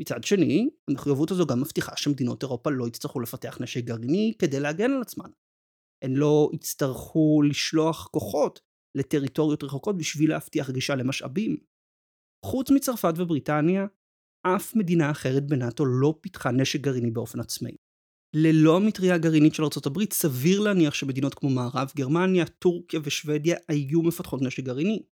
מצד 0.01 0.23
שני, 0.23 0.69
המחויבות 0.89 1.31
הזו 1.31 1.45
גם 1.45 1.61
מבטיחה 1.61 1.91
שמדינות 1.95 2.43
אירופה 2.43 2.69
לא 2.69 2.87
יצטרכו 2.87 3.19
לפתח 3.19 3.57
נשק 3.61 3.83
גרעיני 3.83 4.33
כדי 4.39 4.59
להגן 4.59 4.91
על 4.91 5.01
עצמן. 5.01 5.29
הן 6.03 6.13
לא 6.13 6.49
יצטרכו 6.53 7.41
לשלוח 7.49 8.07
כוחות 8.07 8.59
לטריטוריות 8.97 9.63
רחוקות 9.63 9.97
בשביל 9.97 10.29
להבטיח 10.29 10.69
גישה 10.69 10.95
למשאבים. 10.95 11.57
חוץ 12.45 12.71
מצרפת 12.71 13.13
ובריטניה, 13.17 13.85
אף 14.55 14.75
מדינה 14.75 15.11
אחרת 15.11 15.47
בנאט"ו 15.47 15.85
לא 15.85 16.19
פיתחה 16.21 16.51
נשק 16.51 16.81
גרעיני 16.81 17.11
באופן 17.11 17.39
עצמאי. 17.39 17.75
ללא 18.33 18.77
המטריה 18.77 19.15
הגרעינית 19.15 19.55
של 19.55 19.63
ארה"ב 19.63 20.13
סביר 20.13 20.59
להניח 20.59 20.93
שמדינות 20.93 21.33
כמו 21.33 21.49
מערב 21.49 21.91
גרמניה, 21.95 22.45
טורקיה 22.45 22.99
ושוודיה 23.03 23.57
היו 23.67 24.01
מפתחות 24.01 24.41
נשק 24.41 24.63
גרעיני. 24.63 25.03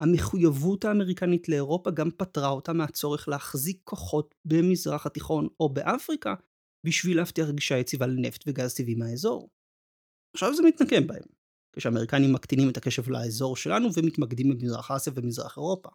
המחויבות 0.00 0.84
האמריקנית 0.84 1.48
לאירופה 1.48 1.90
גם 1.90 2.10
פטרה 2.10 2.48
אותה 2.48 2.72
מהצורך 2.72 3.28
להחזיק 3.28 3.80
כוחות 3.84 4.34
במזרח 4.44 5.06
התיכון 5.06 5.48
או 5.60 5.68
באפריקה 5.68 6.34
בשביל 6.86 7.16
להבטיח 7.16 7.50
גישה 7.50 7.78
יציבה 7.78 8.06
לנפט 8.06 8.44
וגז 8.46 8.74
טבעי 8.74 8.94
מהאזור. 8.94 9.50
עכשיו 10.34 10.54
זה 10.54 10.62
מתנקם 10.62 11.06
בהם, 11.06 11.22
כשהאמריקנים 11.76 12.32
מקטינים 12.32 12.68
את 12.70 12.76
הקשב 12.76 13.10
לאזור 13.10 13.56
שלנו 13.56 13.88
ומתמקדים 13.94 14.50
במזרח 14.50 14.90
אסיה 14.90 15.12
ומזרח 15.16 15.56
אירופה. 15.56 15.88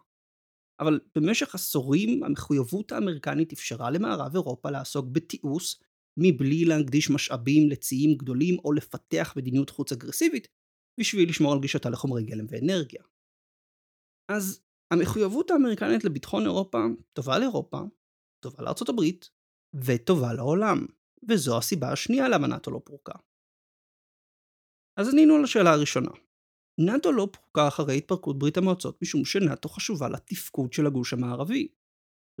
אבל 0.80 1.00
במשך 1.14 1.54
עשורים 1.54 2.24
המחויבות 2.24 2.92
האמריקנית 2.92 3.52
אפשרה 3.52 3.90
למערב 3.90 4.34
אירופה 4.34 4.70
לעסוק 4.70 5.06
בתיעוש 5.12 5.76
מבלי 6.16 6.64
להקדיש 6.64 7.10
משאבים 7.10 7.70
לציים 7.70 8.16
גדולים 8.16 8.56
או 8.64 8.72
לפתח 8.72 9.34
מדיניות 9.36 9.70
חוץ 9.70 9.92
אגרסיבית 9.92 10.48
בשביל 11.00 11.28
לשמור 11.28 11.52
על 11.52 11.60
גישתה 11.60 11.90
לחומרי 11.90 12.24
גלם 12.24 12.46
ואנרגיה. 12.48 13.02
אז 14.30 14.62
המחויבות 14.90 15.50
האמריקנית 15.50 16.04
לביטחון 16.04 16.42
אירופה 16.42 16.78
טובה 17.12 17.38
לאירופה, 17.38 17.80
טובה 18.42 18.62
לארצות 18.62 18.88
הברית 18.88 19.30
וטובה 19.74 20.32
לעולם, 20.32 20.86
וזו 21.28 21.58
הסיבה 21.58 21.92
השנייה 21.92 22.28
למה 22.28 22.46
נאט"ו 22.46 22.70
לא 22.70 22.80
פורקה. 22.84 23.12
אז 24.98 25.08
ענינו 25.12 25.34
על 25.34 25.44
השאלה 25.44 25.72
הראשונה. 25.72 26.10
נאט"ו 26.78 27.12
לא 27.12 27.28
פורקה 27.32 27.68
אחרי 27.68 27.98
התפרקות 27.98 28.38
ברית 28.38 28.56
המועצות 28.56 29.02
משום 29.02 29.24
שנאט"ו 29.24 29.68
חשובה 29.68 30.08
לתפקוד 30.08 30.72
של 30.72 30.86
הגוש 30.86 31.12
המערבי. 31.12 31.68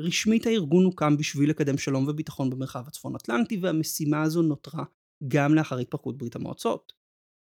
רשמית 0.00 0.46
הארגון 0.46 0.84
הוקם 0.84 1.16
בשביל 1.16 1.50
לקדם 1.50 1.78
שלום 1.78 2.08
וביטחון 2.08 2.50
במרחב 2.50 2.84
הצפון 2.86 3.14
אטלנטי 3.16 3.58
והמשימה 3.62 4.22
הזו 4.22 4.42
נותרה 4.42 4.84
גם 5.28 5.54
לאחר 5.54 5.78
התפרקות 5.78 6.18
ברית 6.18 6.36
המועצות. 6.36 6.92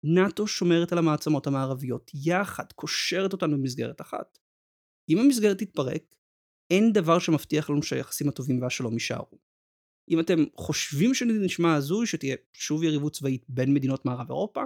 נאט"ו 0.04 0.48
שומרת 0.48 0.92
על 0.92 0.98
המעצמות 0.98 1.48
המערביות 1.48 2.12
יחד, 2.14 2.72
קושרת 2.76 3.34
אותן 3.34 3.52
במסגרת 3.52 4.02
אחת. 4.02 4.38
אם 5.10 5.18
המסגרת 5.18 5.58
תתפרק, 5.58 6.16
אין 6.72 6.94
דבר 6.94 7.20
שמבטיח 7.20 7.70
לנו 7.70 7.84
שהיחסים 7.84 8.30
הטובים 8.30 8.62
והשלום 8.62 8.94
יישארו. 8.94 9.40
אם 10.12 10.20
אתם 10.20 10.44
חושבים 10.58 11.14
שזה 11.14 11.34
נשמע 11.34 11.76
הזוי 11.76 12.08
שתהיה 12.08 12.36
שוב 12.54 12.84
יריבות 12.84 13.14
צבאית 13.14 13.46
בין 13.50 13.74
מדינות 13.74 14.06
מערב 14.06 14.28
אירופה, 14.30 14.62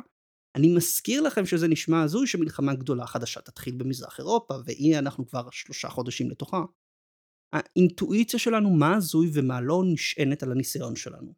אני 0.55 0.75
מזכיר 0.75 1.21
לכם 1.21 1.45
שזה 1.45 1.67
נשמע 1.67 2.01
הזוי 2.01 2.27
שמלחמה 2.27 2.73
גדולה 2.73 3.07
חדשה 3.07 3.41
תתחיל 3.41 3.75
במזרח 3.77 4.19
אירופה, 4.19 4.53
והנה 4.65 4.99
אנחנו 4.99 5.27
כבר 5.27 5.49
שלושה 5.51 5.89
חודשים 5.89 6.29
לתוכה. 6.29 6.63
האינטואיציה 7.53 8.39
שלנו 8.39 8.69
מה 8.69 8.95
הזוי 8.95 9.29
ומה 9.33 9.61
לא 9.61 9.83
נשענת 9.93 10.43
על 10.43 10.51
הניסיון 10.51 10.95
שלנו. 10.95 11.33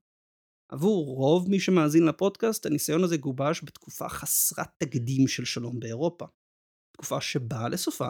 עבור 0.69 1.15
רוב 1.15 1.49
מי 1.49 1.59
שמאזין 1.59 2.05
לפודקאסט, 2.05 2.65
הניסיון 2.65 3.03
הזה 3.03 3.17
גובש 3.17 3.63
בתקופה 3.63 4.09
חסרת 4.09 4.69
תקדים 4.77 5.27
של 5.27 5.45
שלום 5.45 5.79
באירופה. 5.79 6.25
תקופה 6.91 7.21
שבאה 7.21 7.69
לסופה, 7.69 8.09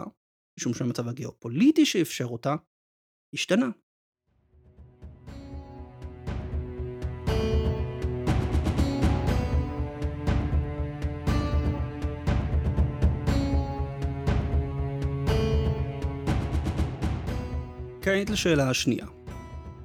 משום 0.58 0.74
שהמצב 0.74 1.08
הגיאופוליטי 1.08 1.86
שאפשר 1.86 2.24
אותה, 2.24 2.54
השתנה. 3.34 3.70
כעת 18.04 18.30
לשאלה 18.30 18.70
השנייה. 18.70 19.06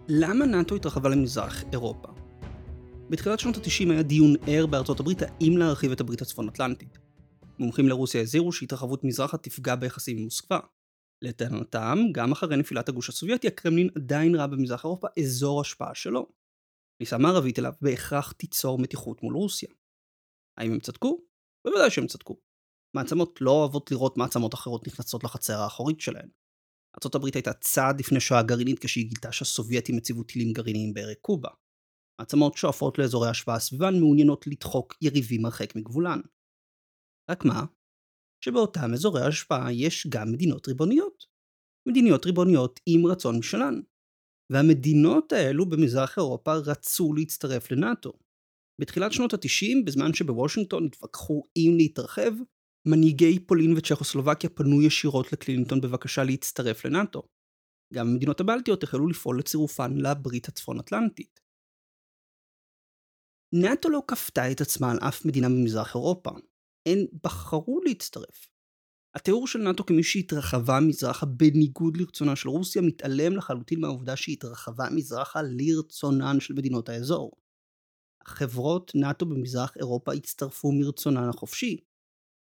למה 0.08 0.46
נאט"ו 0.46 0.76
התרחבה 0.76 1.10
למזרח 1.10 1.64
אירופה? 1.72 2.08
בתחילת 3.10 3.40
שנות 3.40 3.58
ה-90 3.58 3.92
היה 3.92 4.04
דיון 4.04 4.36
ער 4.48 4.66
בארצות 4.66 5.00
הברית 5.00 5.22
האם 5.22 5.58
להרחיב 5.58 5.92
את 5.92 6.02
הברית 6.02 6.22
הצפון 6.22 6.48
אטלנטית. 6.48 6.98
מומחים 7.60 7.88
לרוסיה 7.88 8.22
הזהירו 8.22 8.52
שהתרחבות 8.52 9.04
מזרחה 9.04 9.38
תפגע 9.38 9.76
ביחסים 9.76 10.18
עם 10.18 10.24
מוסקבה. 10.24 10.60
לטענתם, 11.22 11.98
גם 12.12 12.32
אחרי 12.32 12.58
נפילת 12.58 12.90
הגוש 12.90 13.10
הסובייטי, 13.10 13.48
הקרמלין 13.48 13.90
עדיין 13.96 14.36
ראה 14.36 14.48
במזרח 14.48 14.84
אירופה 14.84 15.08
אזור 15.20 15.62
השפעה 15.62 15.96
שלו. 15.96 16.28
כניסה 17.00 17.18
מערבית 17.18 17.60
אליו 17.60 17.74
בהכרח 17.82 18.32
תיצור 18.32 18.80
מתיחות 18.80 19.24
מול 19.24 19.34
רוסיה. 19.34 19.70
האם 20.58 20.72
הם 20.72 20.80
צדקו? 20.80 21.22
בוודאי 21.68 21.90
שהם 21.90 22.08
צדקו. 22.08 22.38
מעצמות 22.96 23.42
לא 23.42 23.52
אוהבות 23.52 23.92
לראות 23.92 24.18
מעצמות 24.18 24.54
אחרות 24.54 24.88
נכנסות 24.88 25.24
לחצר 25.24 25.60
האחורית 25.60 26.02
שלהן. 26.02 26.30
ארה"ב 27.06 27.26
הייתה 27.34 27.54
צעד 27.54 28.00
לפני 28.00 28.20
שואה 28.20 28.44
גרעינית 28.44 28.80
כשהיא 28.80 29.08
גילתה 29.08 29.32
שהסובייטים 29.32 29.98
הציבו 29.98 30.24
טילים 30.24 30.54
גרעיניים 30.54 30.94
בערק 30.94 31.18
קובה. 31.22 31.50
מעצמות 32.22 32.58
שואפות 32.58 32.98
לאזורי 32.98 33.30
השפעה 33.30 33.60
סביבן 33.60 34.00
מעוניינות 34.00 34.48
לדחוק 34.48 34.94
יריבים 35.02 35.46
הרחק 35.46 35.76
מגבולן. 35.76 36.20
רק 37.32 37.46
מה? 37.46 37.66
שבאותם 38.46 38.94
אזורי 38.94 39.22
השפעה 39.28 39.74
יש 39.74 40.08
גם 40.10 40.32
מדינות 40.32 40.68
ריבוניות. 40.68 41.26
מדיניות 41.90 42.26
ריבוניות 42.26 42.80
עם 42.86 43.06
רצון 43.06 43.40
משלן. 43.40 43.82
והמדינות 44.52 45.34
האלו 45.34 45.70
במזרח 45.70 46.18
אירופה 46.18 46.54
רצו 46.54 47.14
להצטרף 47.14 47.72
לנאט"ו. 47.72 48.14
בתחילת 48.82 49.12
שנות 49.12 49.34
ה-90, 49.34 49.86
בזמן 49.86 50.14
שבוושינגטון 50.14 50.86
התווכחו 50.86 51.44
אם 51.58 51.72
להתרחב, 51.78 52.32
מנהיגי 52.92 53.40
פולין 53.40 53.74
וצ'כוסלובקיה 53.78 54.50
פנו 54.50 54.82
ישירות 54.82 55.34
לקלינטון 55.34 55.82
בבקשה 55.82 56.24
להצטרף 56.24 56.86
לנאט"ו. 56.86 57.24
גם 57.94 58.08
המדינות 58.08 58.40
הבלטיות 58.40 58.84
החלו 58.84 59.08
לפעול 59.08 59.40
לצירופן 59.40 59.98
לברית 59.98 60.48
הצפון 60.48 60.80
אטלנטית. 60.80 61.40
נאט"ו 63.54 63.90
לא 63.90 64.04
כפתה 64.08 64.52
את 64.52 64.62
עצמה 64.62 64.92
על 64.92 64.98
אף 65.08 65.26
מדינה 65.26 65.48
במזרח 65.50 65.96
אירופה. 65.96 66.32
הן 66.88 67.06
בחרו 67.24 67.80
להצטרף. 67.86 68.48
התיאור 69.16 69.48
של 69.48 69.60
נאט"ו 69.60 69.86
כמי 69.86 70.04
שהתרחבה 70.04 70.80
מזרחה 70.88 71.26
בניגוד 71.26 71.98
לרצונה 71.98 72.36
של 72.36 72.50
רוסיה 72.50 72.82
מתעלם 72.82 73.36
לחלוטין 73.38 73.80
מהעובדה 73.82 74.16
שהתרחבה 74.16 74.86
מזרחה 74.96 75.40
לרצונן 75.42 76.40
של 76.40 76.54
מדינות 76.54 76.90
האזור. 76.90 77.32
חברות 78.28 78.92
נאט"ו 78.96 79.26
במזרח 79.26 79.78
אירופה 79.78 80.14
הצטרפו 80.14 80.72
מרצונן 80.72 81.30
החופשי. 81.30 81.78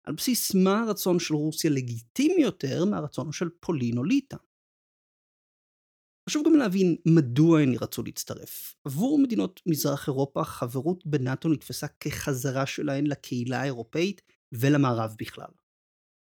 על 0.09 0.15
בסיס 0.15 0.55
מה 0.55 0.81
הרצון 0.81 1.19
של 1.19 1.35
רוסיה 1.35 1.71
לגיטימי 1.71 2.43
יותר 2.43 2.85
מהרצון 2.85 3.33
של 3.33 3.49
פולין 3.61 3.99
או 3.99 4.05
ליטא. 4.05 4.37
חשוב 6.29 6.47
גם 6.47 6.57
להבין 6.57 6.97
מדוע 7.07 7.61
הן 7.61 7.75
רצו 7.81 8.03
להצטרף. 8.03 8.75
עבור 8.85 9.19
מדינות 9.19 9.61
מזרח 9.67 10.09
אירופה 10.09 10.45
חברות 10.45 11.07
בנאט"ו 11.07 11.49
נתפסה 11.49 11.87
כחזרה 11.89 12.67
שלהן 12.67 13.07
לקהילה 13.07 13.61
האירופאית 13.61 14.23
ולמערב 14.53 15.15
בכלל. 15.19 15.51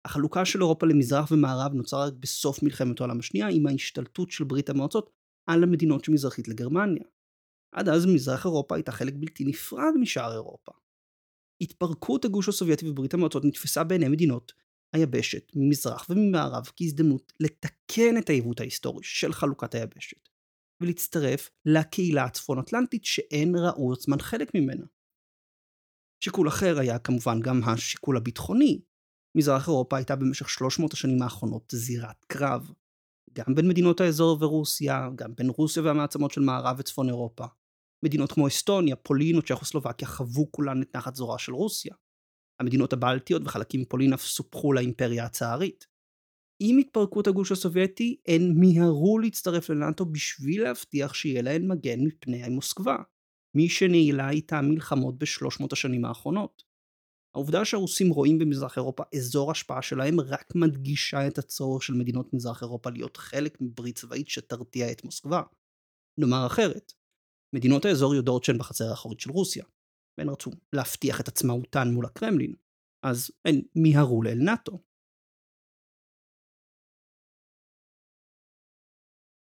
החלוקה 0.04 0.44
של 0.44 0.62
אירופה 0.62 0.86
למזרח 0.86 1.32
ומערב 1.32 1.74
נוצרה 1.74 2.06
רק 2.06 2.12
בסוף 2.20 2.62
מלחמת 2.62 3.00
העולם 3.00 3.18
השנייה 3.18 3.48
עם 3.48 3.66
ההשתלטות 3.66 4.30
של 4.30 4.44
ברית 4.44 4.70
המועצות 4.70 5.10
על 5.46 5.62
המדינות 5.62 6.04
שמזרחית 6.04 6.48
לגרמניה. 6.48 7.04
עד 7.74 7.88
אז 7.88 8.06
מזרח 8.06 8.44
אירופה 8.44 8.74
הייתה 8.74 8.92
חלק 8.92 9.14
בלתי 9.16 9.44
נפרד 9.44 9.92
משאר 10.00 10.32
אירופה. 10.32 10.72
התפרקות 11.60 12.24
הגוש 12.24 12.48
הסובייטי 12.48 12.88
וברית 12.88 13.14
המועצות 13.14 13.44
נתפסה 13.44 13.84
בעיני 13.84 14.08
מדינות 14.08 14.52
היבשת 14.92 15.52
ממזרח 15.54 16.06
וממערב 16.10 16.70
כהזדמנות 16.76 17.32
לתקן 17.40 18.18
את 18.18 18.30
העיוות 18.30 18.60
ההיסטורי 18.60 19.04
של 19.04 19.32
חלוקת 19.32 19.74
היבשת 19.74 20.28
ולהצטרף 20.80 21.50
לקהילה 21.64 22.24
הצפון 22.24 22.58
אטלנטית 22.58 23.04
שהן 23.04 23.56
ראו 23.56 23.92
עצמן 23.92 24.18
חלק 24.18 24.54
ממנה. 24.54 24.84
שיקול 26.24 26.48
אחר 26.48 26.78
היה 26.78 26.98
כמובן 26.98 27.40
גם 27.40 27.60
השיקול 27.64 28.16
הביטחוני. 28.16 28.80
מזרח 29.34 29.68
אירופה 29.68 29.96
הייתה 29.96 30.16
במשך 30.16 30.48
300 30.48 30.92
השנים 30.92 31.22
האחרונות 31.22 31.72
זירת 31.76 32.24
קרב. 32.24 32.72
גם 33.32 33.54
בין 33.54 33.68
מדינות 33.68 34.00
האזור 34.00 34.38
ורוסיה, 34.40 35.08
גם 35.14 35.34
בין 35.34 35.48
רוסיה 35.56 35.82
והמעצמות 35.82 36.30
של 36.30 36.40
מערב 36.40 36.76
וצפון 36.78 37.08
אירופה. 37.08 37.46
מדינות 38.04 38.32
כמו 38.32 38.48
אסטוניה, 38.48 38.96
פולין 38.96 39.36
או 39.36 39.42
צ'כוסלובקיה 39.42 40.08
חוו 40.08 40.52
כולן 40.52 40.82
את 40.82 40.96
נחת 40.96 41.14
זורה 41.14 41.38
של 41.38 41.52
רוסיה. 41.52 41.94
המדינות 42.60 42.92
הבלטיות 42.92 43.42
וחלקים 43.44 43.80
מפולין 43.80 44.12
אף 44.12 44.22
סופחו 44.22 44.72
לאימפריה 44.72 45.24
הצארית. 45.24 45.86
עם 46.62 46.78
התפרקות 46.78 47.26
הגוש 47.26 47.52
הסובייטי, 47.52 48.16
הן 48.28 48.52
מיהרו 48.54 49.18
להצטרף 49.18 49.70
לנאט"ו 49.70 50.06
בשביל 50.06 50.62
להבטיח 50.62 51.14
שיהיה 51.14 51.42
להן 51.42 51.68
מגן 51.72 52.00
מפני 52.00 52.48
מוסקבה, 52.48 52.96
מי 53.56 53.68
שניהלה 53.68 54.30
איתה 54.30 54.60
מלחמות 54.60 55.18
בשלוש 55.18 55.60
מאות 55.60 55.72
השנים 55.72 56.04
האחרונות. 56.04 56.62
העובדה 57.34 57.64
שהרוסים 57.64 58.10
רואים 58.10 58.38
במזרח 58.38 58.76
אירופה 58.76 59.02
אזור 59.14 59.50
השפעה 59.50 59.82
שלהם 59.82 60.20
רק 60.20 60.54
מדגישה 60.54 61.26
את 61.26 61.38
הצורך 61.38 61.82
של 61.82 61.94
מדינות 61.94 62.34
מזרח 62.34 62.62
אירופה 62.62 62.90
להיות 62.90 63.16
חלק 63.16 63.58
מברית 63.60 63.98
צבאית 63.98 64.28
שתרתיע 64.28 64.92
את 64.92 65.04
מוסקבה. 65.04 65.42
נאמר 66.18 66.46
אחרת, 66.46 66.92
מדינות 67.54 67.84
האזור 67.84 68.14
יודעות 68.14 68.44
שהן 68.44 68.58
בחצר 68.58 68.84
האחורית 68.90 69.20
של 69.20 69.30
רוסיה, 69.30 69.64
והן 70.18 70.28
רצו 70.28 70.50
להבטיח 70.72 71.20
את 71.20 71.28
עצמאותן 71.28 71.88
מול 71.94 72.06
הקרמלין, 72.06 72.54
אז 73.06 73.30
הן 73.44 73.60
מיהרו 73.74 74.22
לאל 74.22 74.38
נאט"ו. 74.38 74.82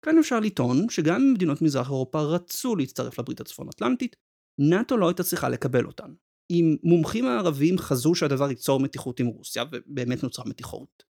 כאן 0.05 0.17
אפשר 0.19 0.39
לטעון 0.39 0.89
שגם 0.89 1.15
אם 1.15 1.33
מדינות 1.33 1.61
מזרח 1.61 1.87
אירופה 1.87 2.21
רצו 2.21 2.75
להצטרף 2.75 3.19
לברית 3.19 3.39
הצפון 3.39 3.67
אטלנטית, 3.69 4.15
נאט"ו 4.59 4.97
לא 4.97 5.07
הייתה 5.07 5.23
צריכה 5.23 5.49
לקבל 5.49 5.85
אותן. 5.85 6.13
אם 6.51 6.75
מומחים 6.83 7.25
הערבים 7.25 7.77
חזו 7.77 8.15
שהדבר 8.15 8.49
ייצור 8.49 8.79
מתיחות 8.79 9.19
עם 9.19 9.27
רוסיה, 9.27 9.63
ובאמת 9.71 10.23
נוצרה 10.23 10.45
מתיחות, 10.45 11.03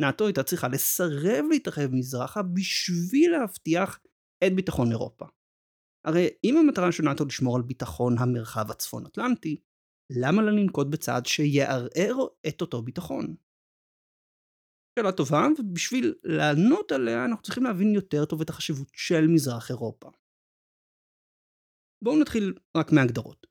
נאט"ו 0.00 0.26
הייתה 0.26 0.42
צריכה 0.42 0.68
לסרב 0.68 1.44
להתרחב 1.50 1.88
מזרחה 1.92 2.42
בשביל 2.42 3.30
להבטיח 3.32 4.00
את 4.46 4.54
ביטחון 4.56 4.90
אירופה. 4.90 5.26
הרי 6.04 6.28
אם 6.44 6.56
המטרה 6.56 6.92
של 6.92 7.02
נאט"ו 7.02 7.24
לשמור 7.24 7.56
על 7.56 7.62
ביטחון 7.62 8.18
המרחב 8.18 8.70
הצפון 8.70 9.06
אטלנטי, 9.06 9.60
למה 10.10 10.42
לא 10.42 10.50
לנקוט 10.50 10.86
בצעד 10.90 11.26
שיערער 11.26 12.26
את 12.48 12.60
אותו 12.60 12.82
ביטחון? 12.82 13.34
שאלה 14.98 15.12
טובה, 15.12 15.46
ובשביל 15.58 16.14
לענות 16.24 16.92
עליה 16.92 17.24
אנחנו 17.24 17.42
צריכים 17.42 17.64
להבין 17.64 17.94
יותר 17.94 18.24
טוב 18.24 18.40
את 18.40 18.50
החשיבות 18.50 18.88
של 18.92 19.26
מזרח 19.26 19.70
אירופה. 19.70 20.08
בואו 22.04 22.20
נתחיל 22.20 22.54
רק 22.76 22.92
מהגדרות. 22.92 23.46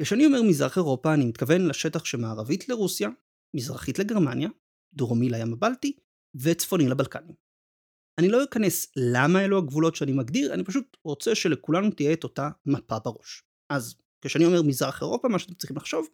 כשאני 0.00 0.26
אומר 0.26 0.42
מזרח 0.48 0.76
אירופה 0.76 1.14
אני 1.14 1.26
מתכוון 1.26 1.68
לשטח 1.68 2.04
שמערבית 2.04 2.68
לרוסיה, 2.68 3.08
מזרחית 3.56 3.98
לגרמניה, 3.98 4.48
דרומי 4.94 5.28
לים 5.30 5.52
הבלטי 5.52 5.96
וצפוני 6.44 6.88
לבלקנים. 6.88 7.47
אני 8.18 8.28
לא 8.28 8.44
אכנס 8.44 8.92
למה 8.96 9.44
אלו 9.44 9.58
הגבולות 9.58 9.96
שאני 9.96 10.12
מגדיר, 10.12 10.54
אני 10.54 10.64
פשוט 10.64 10.96
רוצה 11.04 11.34
שלכולנו 11.34 11.90
תהיה 11.90 12.12
את 12.12 12.24
אותה 12.24 12.48
מפה 12.66 12.98
בראש. 12.98 13.42
אז 13.72 13.94
כשאני 14.24 14.44
אומר 14.44 14.62
מזרח 14.62 15.02
אירופה, 15.02 15.28
מה 15.28 15.38
שאתם 15.38 15.54
צריכים 15.54 15.76
לחשוב, 15.76 16.08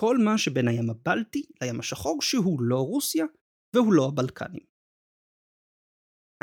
כל 0.00 0.18
מה 0.18 0.38
שבין 0.38 0.68
הים 0.68 0.90
הבלטי 0.90 1.46
לים 1.62 1.80
השחור 1.80 2.22
שהוא 2.22 2.62
לא 2.62 2.80
רוסיה 2.80 3.24
והוא 3.74 3.92
לא 3.92 4.08
הבלקנים. 4.08 4.66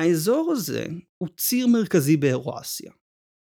האזור 0.01 0.51
הזה 0.51 0.85
הוא 1.17 1.29
ציר 1.37 1.67
מרכזי 1.67 2.17
באירואסיה. 2.17 2.91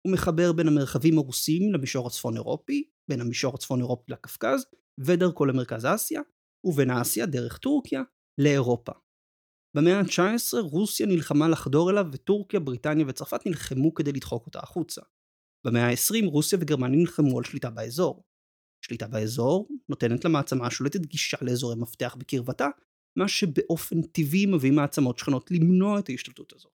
הוא 0.07 0.13
מחבר 0.13 0.53
בין 0.53 0.69
המרחבים 0.69 1.19
הרוסיים 1.19 1.73
למישור 1.73 2.07
הצפון 2.07 2.37
אירופי, 2.37 2.91
בין 3.11 3.21
המישור 3.21 3.55
הצפון 3.55 3.81
אירופי 3.81 4.13
לקפקז, 4.13 4.67
ודרכו 5.01 5.47
למרכז 5.47 5.87
אסיה, 5.95 6.21
ובין 6.65 6.91
אסיה 6.91 7.27
דרך 7.27 7.59
טורקיה 7.59 8.03
לאירופה. 8.41 8.93
במאה 9.77 9.99
ה-19 9.99 10.61
רוסיה 10.61 11.07
נלחמה 11.07 11.49
לחדור 11.49 11.91
אליו 11.91 12.07
וטורקיה, 12.13 12.61
בריטניה 12.61 13.07
וצרפת 13.09 13.47
נלחמו 13.47 13.95
כדי 13.95 14.13
לדחוק 14.13 14.47
אותה 14.47 14.59
החוצה. 14.59 15.01
במאה 15.67 15.89
ה-20 15.89 16.27
רוסיה 16.27 16.59
וגרמניה 16.63 17.01
נלחמו 17.01 17.39
על 17.39 17.45
שליטה 17.45 17.71
באזור. 17.71 18.25
שליטה 18.85 19.09
באזור 19.09 19.69
נותנת 19.89 20.25
למעצמה 20.25 20.67
השולטת 20.67 21.01
גישה 21.01 21.37
לאזורי 21.43 21.77
מפתח 21.77 22.17
בקרבתה, 22.19 22.69
מה 23.19 23.29
שבאופן 23.29 24.03
טבעי 24.03 24.47
מביא 24.47 24.73
מעצמות 24.73 25.19
שכנות 25.19 25.51
למנוע 25.51 25.99
את 25.99 26.09
ההשתלטות 26.09 26.53
הזאת. 26.53 26.73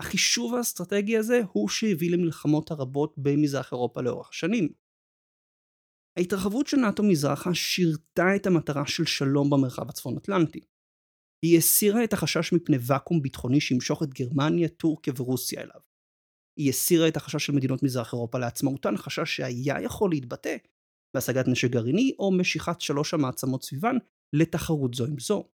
החישוב 0.00 0.54
האסטרטגי 0.54 1.16
הזה 1.16 1.40
הוא 1.52 1.68
שהביא 1.68 2.10
למלחמות 2.10 2.70
הרבות 2.70 3.14
במזרח 3.16 3.72
אירופה 3.72 4.02
לאורך 4.02 4.28
השנים. 4.30 4.68
ההתרחבות 6.18 6.66
של 6.66 6.76
נאט"ו 6.76 7.02
מזרחה 7.02 7.54
שירתה 7.54 8.36
את 8.36 8.46
המטרה 8.46 8.86
של 8.86 9.04
שלום 9.04 9.50
במרחב 9.50 9.88
הצפון 9.88 10.16
אטלנטי. 10.16 10.60
היא 11.44 11.58
הסירה 11.58 12.04
את 12.04 12.12
החשש 12.12 12.52
מפני 12.52 12.76
ואקום 12.80 13.22
ביטחוני 13.22 13.60
שימשוך 13.60 14.02
את 14.02 14.08
גרמניה, 14.14 14.68
טורקיה 14.68 15.12
ורוסיה 15.16 15.62
אליו. 15.62 15.80
היא 16.58 16.70
הסירה 16.70 17.08
את 17.08 17.16
החשש 17.16 17.46
של 17.46 17.52
מדינות 17.52 17.82
מזרח 17.82 18.12
אירופה 18.12 18.38
לעצמאותן, 18.38 18.96
חשש 18.96 19.36
שהיה 19.36 19.80
יכול 19.82 20.10
להתבטא 20.10 20.56
בהשגת 21.14 21.48
נשק 21.48 21.70
גרעיני 21.70 22.12
או 22.18 22.32
משיכת 22.32 22.80
שלוש 22.80 23.14
המעצמות 23.14 23.64
סביבן 23.64 23.96
לתחרות 24.36 24.94
זו 24.94 25.06
עם 25.06 25.18
זו. 25.18 25.48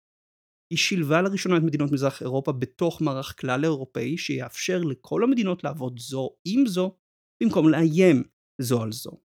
היא 0.73 0.77
שילבה 0.77 1.21
לראשונה 1.21 1.57
את 1.57 1.61
מדינות 1.63 1.91
מזרח 1.91 2.21
אירופה 2.21 2.51
בתוך 2.51 3.01
מערך 3.01 3.41
כלל 3.41 3.63
אירופאי 3.63 4.17
שיאפשר 4.17 4.81
לכל 4.81 5.23
המדינות 5.23 5.63
לעבוד 5.63 5.99
זו 5.99 6.29
עם 6.47 6.65
זו 6.67 6.97
במקום 7.43 7.69
לאיים 7.69 8.23
זו 8.61 8.81
על 8.83 8.91
זו. 8.91 9.26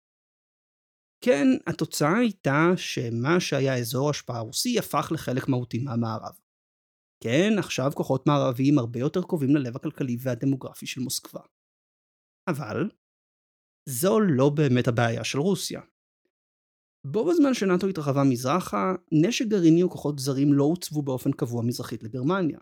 כן, 1.25 1.47
התוצאה 1.67 2.17
הייתה 2.17 2.71
שמה 2.75 3.39
שהיה 3.39 3.77
אזור 3.77 4.10
השפעה 4.10 4.39
רוסי 4.39 4.79
הפך 4.79 5.12
לחלק 5.12 5.47
מהותי 5.47 5.79
מהמערב. 5.79 6.39
כן, 7.23 7.53
עכשיו 7.60 7.91
כוחות 7.95 8.27
מערביים 8.27 8.79
הרבה 8.79 8.99
יותר 8.99 9.21
קרובים 9.21 9.55
ללב 9.55 9.75
הכלכלי 9.75 10.17
והדמוגרפי 10.19 10.86
של 10.86 11.01
מוסקבה. 11.01 11.41
אבל, 12.49 12.89
זו 13.89 14.19
לא 14.19 14.49
באמת 14.49 14.88
הבעיה 14.88 15.23
של 15.23 15.39
רוסיה. 15.39 15.81
בו 17.07 17.25
בזמן 17.25 17.53
שנאט"ו 17.53 17.88
התרחבה 17.88 18.23
מזרחה, 18.23 18.93
נשק 19.12 19.45
גרעיני 19.45 19.84
וכוחות 19.84 20.19
זרים 20.19 20.53
לא 20.53 20.63
הוצבו 20.63 21.01
באופן 21.01 21.31
קבוע 21.31 21.63
מזרחית 21.63 22.03
לגרמניה. 22.03 22.60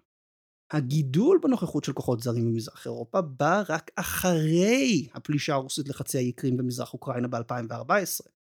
הגידול 0.74 1.39
בנוכחות 1.43 1.84
של 1.84 1.93
כוחות 1.93 2.19
זרים 2.19 2.45
במזרח 2.45 2.86
אירופה 2.86 3.22
בא 3.22 3.63
רק 3.69 3.91
אחרי 3.95 5.08
הפלישה 5.13 5.54
הרוסית 5.54 5.89
לחצי 5.89 6.17
האי 6.17 6.32
קרים 6.32 6.58
במזרח 6.58 6.93
אוקראינה 6.93 7.28
ב-2014. 7.28 8.38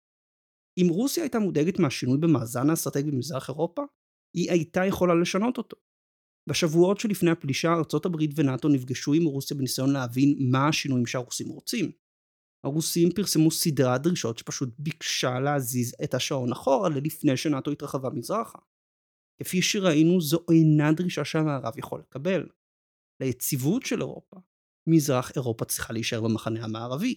אם 0.77 0.87
רוסיה 0.89 1.23
הייתה 1.23 1.39
מודאגת 1.39 1.79
מהשינוי 1.79 2.17
במאזן 2.17 2.69
האסטרטגי 2.69 3.11
במזרח 3.11 3.49
אירופה, 3.49 3.81
היא 4.35 4.51
הייתה 4.51 4.85
יכולה 4.85 5.15
לשנות 5.15 5.57
אותו. 5.57 5.77
בשבועות 6.49 6.99
שלפני 6.99 7.31
הפלישה 7.31 7.73
ארצות 7.73 8.05
הברית 8.05 8.31
ונאט"ו 8.35 8.69
נפגשו 8.69 9.13
עם 9.13 9.25
רוסיה 9.25 9.57
בניסיון 9.57 9.93
להבין 9.93 10.37
מה 10.51 10.67
השינויים 10.67 11.05
שהרוסים 11.05 11.47
רוצים. 11.47 11.91
הרוסים 12.65 13.09
פרסמו 13.15 13.51
סדרת 13.51 14.01
דרישות 14.01 14.37
שפשוט 14.37 14.69
ביקשה 14.79 15.39
להזיז 15.39 15.95
את 16.03 16.13
השעון 16.13 16.51
אחורה 16.51 16.89
ללפני 16.89 17.37
שנאט"ו 17.37 17.71
התרחבה 17.71 18.09
מזרחה. 18.09 18.59
כפי 19.39 19.61
שראינו 19.61 20.21
זו 20.21 20.39
אינה 20.51 20.93
דרישה 20.93 21.25
שהמערב 21.25 21.77
יכול 21.77 21.99
לקבל. 21.99 22.49
ליציבות 23.21 23.85
של 23.85 24.01
אירופה, 24.01 24.37
מזרח 24.89 25.31
אירופה 25.35 25.65
צריכה 25.65 25.93
להישאר 25.93 26.21
במחנה 26.21 26.63
המערבי. 26.63 27.15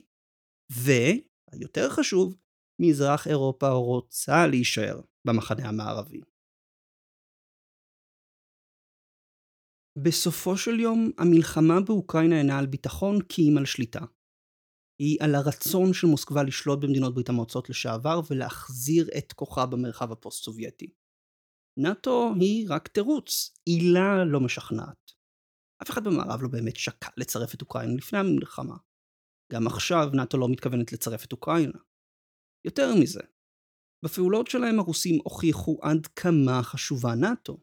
והיותר 0.72 1.90
חשוב, 1.90 2.36
מזרח 2.80 3.26
אירופה 3.26 3.68
רוצה 3.68 4.46
להישאר 4.50 5.00
במחנה 5.24 5.68
המערבי. 5.68 6.20
בסופו 10.04 10.56
של 10.56 10.80
יום, 10.80 11.10
המלחמה 11.18 11.80
באוקראינה 11.86 12.38
אינה 12.38 12.58
על 12.58 12.66
ביטחון 12.66 13.22
כי 13.28 13.42
אם 13.42 13.58
על 13.58 13.66
שליטה. 13.66 14.00
היא 14.98 15.18
על 15.20 15.34
הרצון 15.34 15.92
של 15.92 16.06
מוסקבה 16.06 16.42
לשלוט 16.42 16.78
במדינות 16.82 17.14
ברית 17.14 17.28
המועצות 17.28 17.70
לשעבר 17.70 18.20
ולהחזיר 18.30 19.08
את 19.18 19.32
כוחה 19.32 19.66
במרחב 19.66 20.12
הפוסט-סובייטי. 20.12 20.86
נאט"ו 21.78 22.34
היא 22.40 22.66
רק 22.70 22.88
תירוץ, 22.88 23.58
עילה 23.64 24.24
לא 24.24 24.40
משכנעת. 24.40 25.12
אף 25.82 25.90
אחד 25.90 26.04
במערב 26.04 26.42
לא 26.42 26.48
באמת 26.48 26.76
שקל 26.76 27.08
לצרף 27.16 27.54
את 27.54 27.60
אוקראינה 27.60 27.94
לפני 27.94 28.18
המלחמה. 28.18 28.76
גם 29.52 29.66
עכשיו 29.66 30.08
נאט"ו 30.14 30.38
לא 30.38 30.48
מתכוונת 30.48 30.92
לצרף 30.92 31.24
את 31.24 31.32
אוקראינה. 31.32 31.78
יותר 32.64 32.94
מזה, 33.00 33.20
בפעולות 34.04 34.46
שלהם 34.46 34.78
הרוסים 34.78 35.18
הוכיחו 35.24 35.78
עד 35.82 36.06
כמה 36.06 36.62
חשובה 36.62 37.14
נאט"ו. 37.14 37.58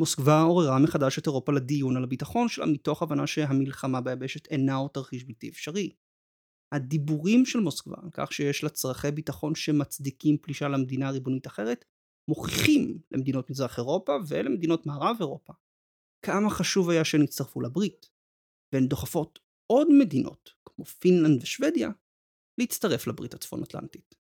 מוסקבה 0.00 0.42
עוררה 0.42 0.78
מחדש 0.78 1.18
את 1.18 1.26
אירופה 1.26 1.52
לדיון 1.52 1.96
על 1.96 2.04
הביטחון 2.04 2.48
שלה 2.48 2.66
מתוך 2.66 3.02
הבנה 3.02 3.26
שהמלחמה 3.26 4.00
ביבשת 4.00 4.46
אינה 4.46 4.74
עוד 4.74 4.90
תרחיש 4.90 5.24
בלתי 5.24 5.48
אפשרי. 5.48 5.90
הדיבורים 6.74 7.46
של 7.46 7.60
מוסקבה 7.60 7.96
על 8.02 8.08
כך 8.12 8.32
שיש 8.32 8.62
לה 8.62 8.68
צרכי 8.68 9.10
ביטחון 9.10 9.54
שמצדיקים 9.54 10.38
פלישה 10.38 10.68
למדינה 10.68 11.10
ריבונית 11.10 11.46
אחרת 11.46 11.84
מוכיחים 12.28 12.98
למדינות 13.10 13.50
מזרח 13.50 13.78
אירופה 13.78 14.16
ולמדינות 14.28 14.86
מערב 14.86 15.16
אירופה 15.20 15.52
כמה 16.26 16.50
חשוב 16.50 16.90
היה 16.90 17.04
שהן 17.04 17.22
יצטרפו 17.22 17.60
לברית 17.60 18.10
והן 18.72 18.86
דוחפות 18.86 19.38
עוד 19.66 19.88
מדינות 19.98 20.50
כמו 20.64 20.84
פינלנד 20.84 21.42
ושוודיה 21.42 21.90
להצטרף 22.60 23.06
לברית 23.06 23.34
הצפון 23.34 23.62
אטלנטית. 23.62 24.14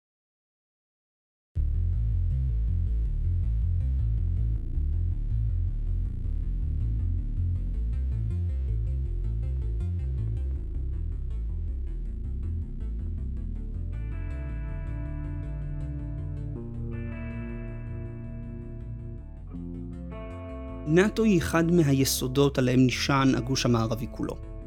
נאט"ו 20.90 21.22
היא 21.24 21.38
אחד 21.38 21.70
מהיסודות 21.70 22.58
עליהם 22.58 22.86
נשען 22.86 23.34
הגוש 23.34 23.64
המערבי 23.64 24.06
כולו. 24.10 24.57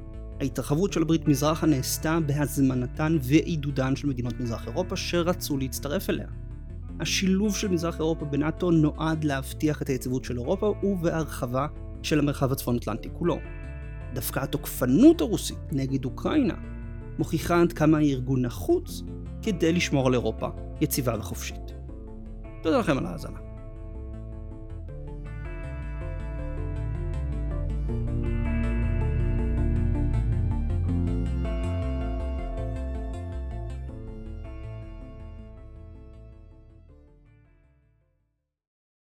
ההתרחבות 0.41 0.93
של 0.93 1.01
הברית 1.01 1.27
מזרחה 1.27 1.67
נעשתה 1.67 2.19
בהזמנתן 2.25 3.17
ועידודן 3.21 3.95
של 3.95 4.07
מדינות 4.07 4.39
מזרח 4.39 4.67
אירופה 4.67 4.95
שרצו 4.95 5.57
להצטרף 5.57 6.09
אליה. 6.09 6.27
השילוב 6.99 7.55
של 7.55 7.67
מזרח 7.67 7.99
אירופה 7.99 8.25
בנאט"ו 8.25 8.71
נועד 8.71 9.23
להבטיח 9.23 9.81
את 9.81 9.89
היציבות 9.89 10.23
של 10.23 10.37
אירופה 10.37 10.73
ובהרחבה 10.83 11.67
של 12.03 12.19
המרחב 12.19 12.51
הצפון 12.51 12.77
אטלנטי 12.77 13.09
כולו. 13.13 13.39
דווקא 14.13 14.39
התוקפנות 14.39 15.21
הרוסית 15.21 15.57
נגד 15.71 16.05
אוקראינה 16.05 16.55
מוכיחה 17.19 17.61
עד 17.61 17.73
כמה 17.73 17.97
הארגון 17.97 18.45
נחוץ 18.45 19.03
כדי 19.41 19.73
לשמור 19.73 20.07
על 20.07 20.13
אירופה 20.13 20.47
יציבה 20.81 21.15
וחופשית. 21.19 21.71
תודה 22.63 22.79
לכם 22.79 22.97
על 22.97 23.05
ההאזנה. 23.05 23.50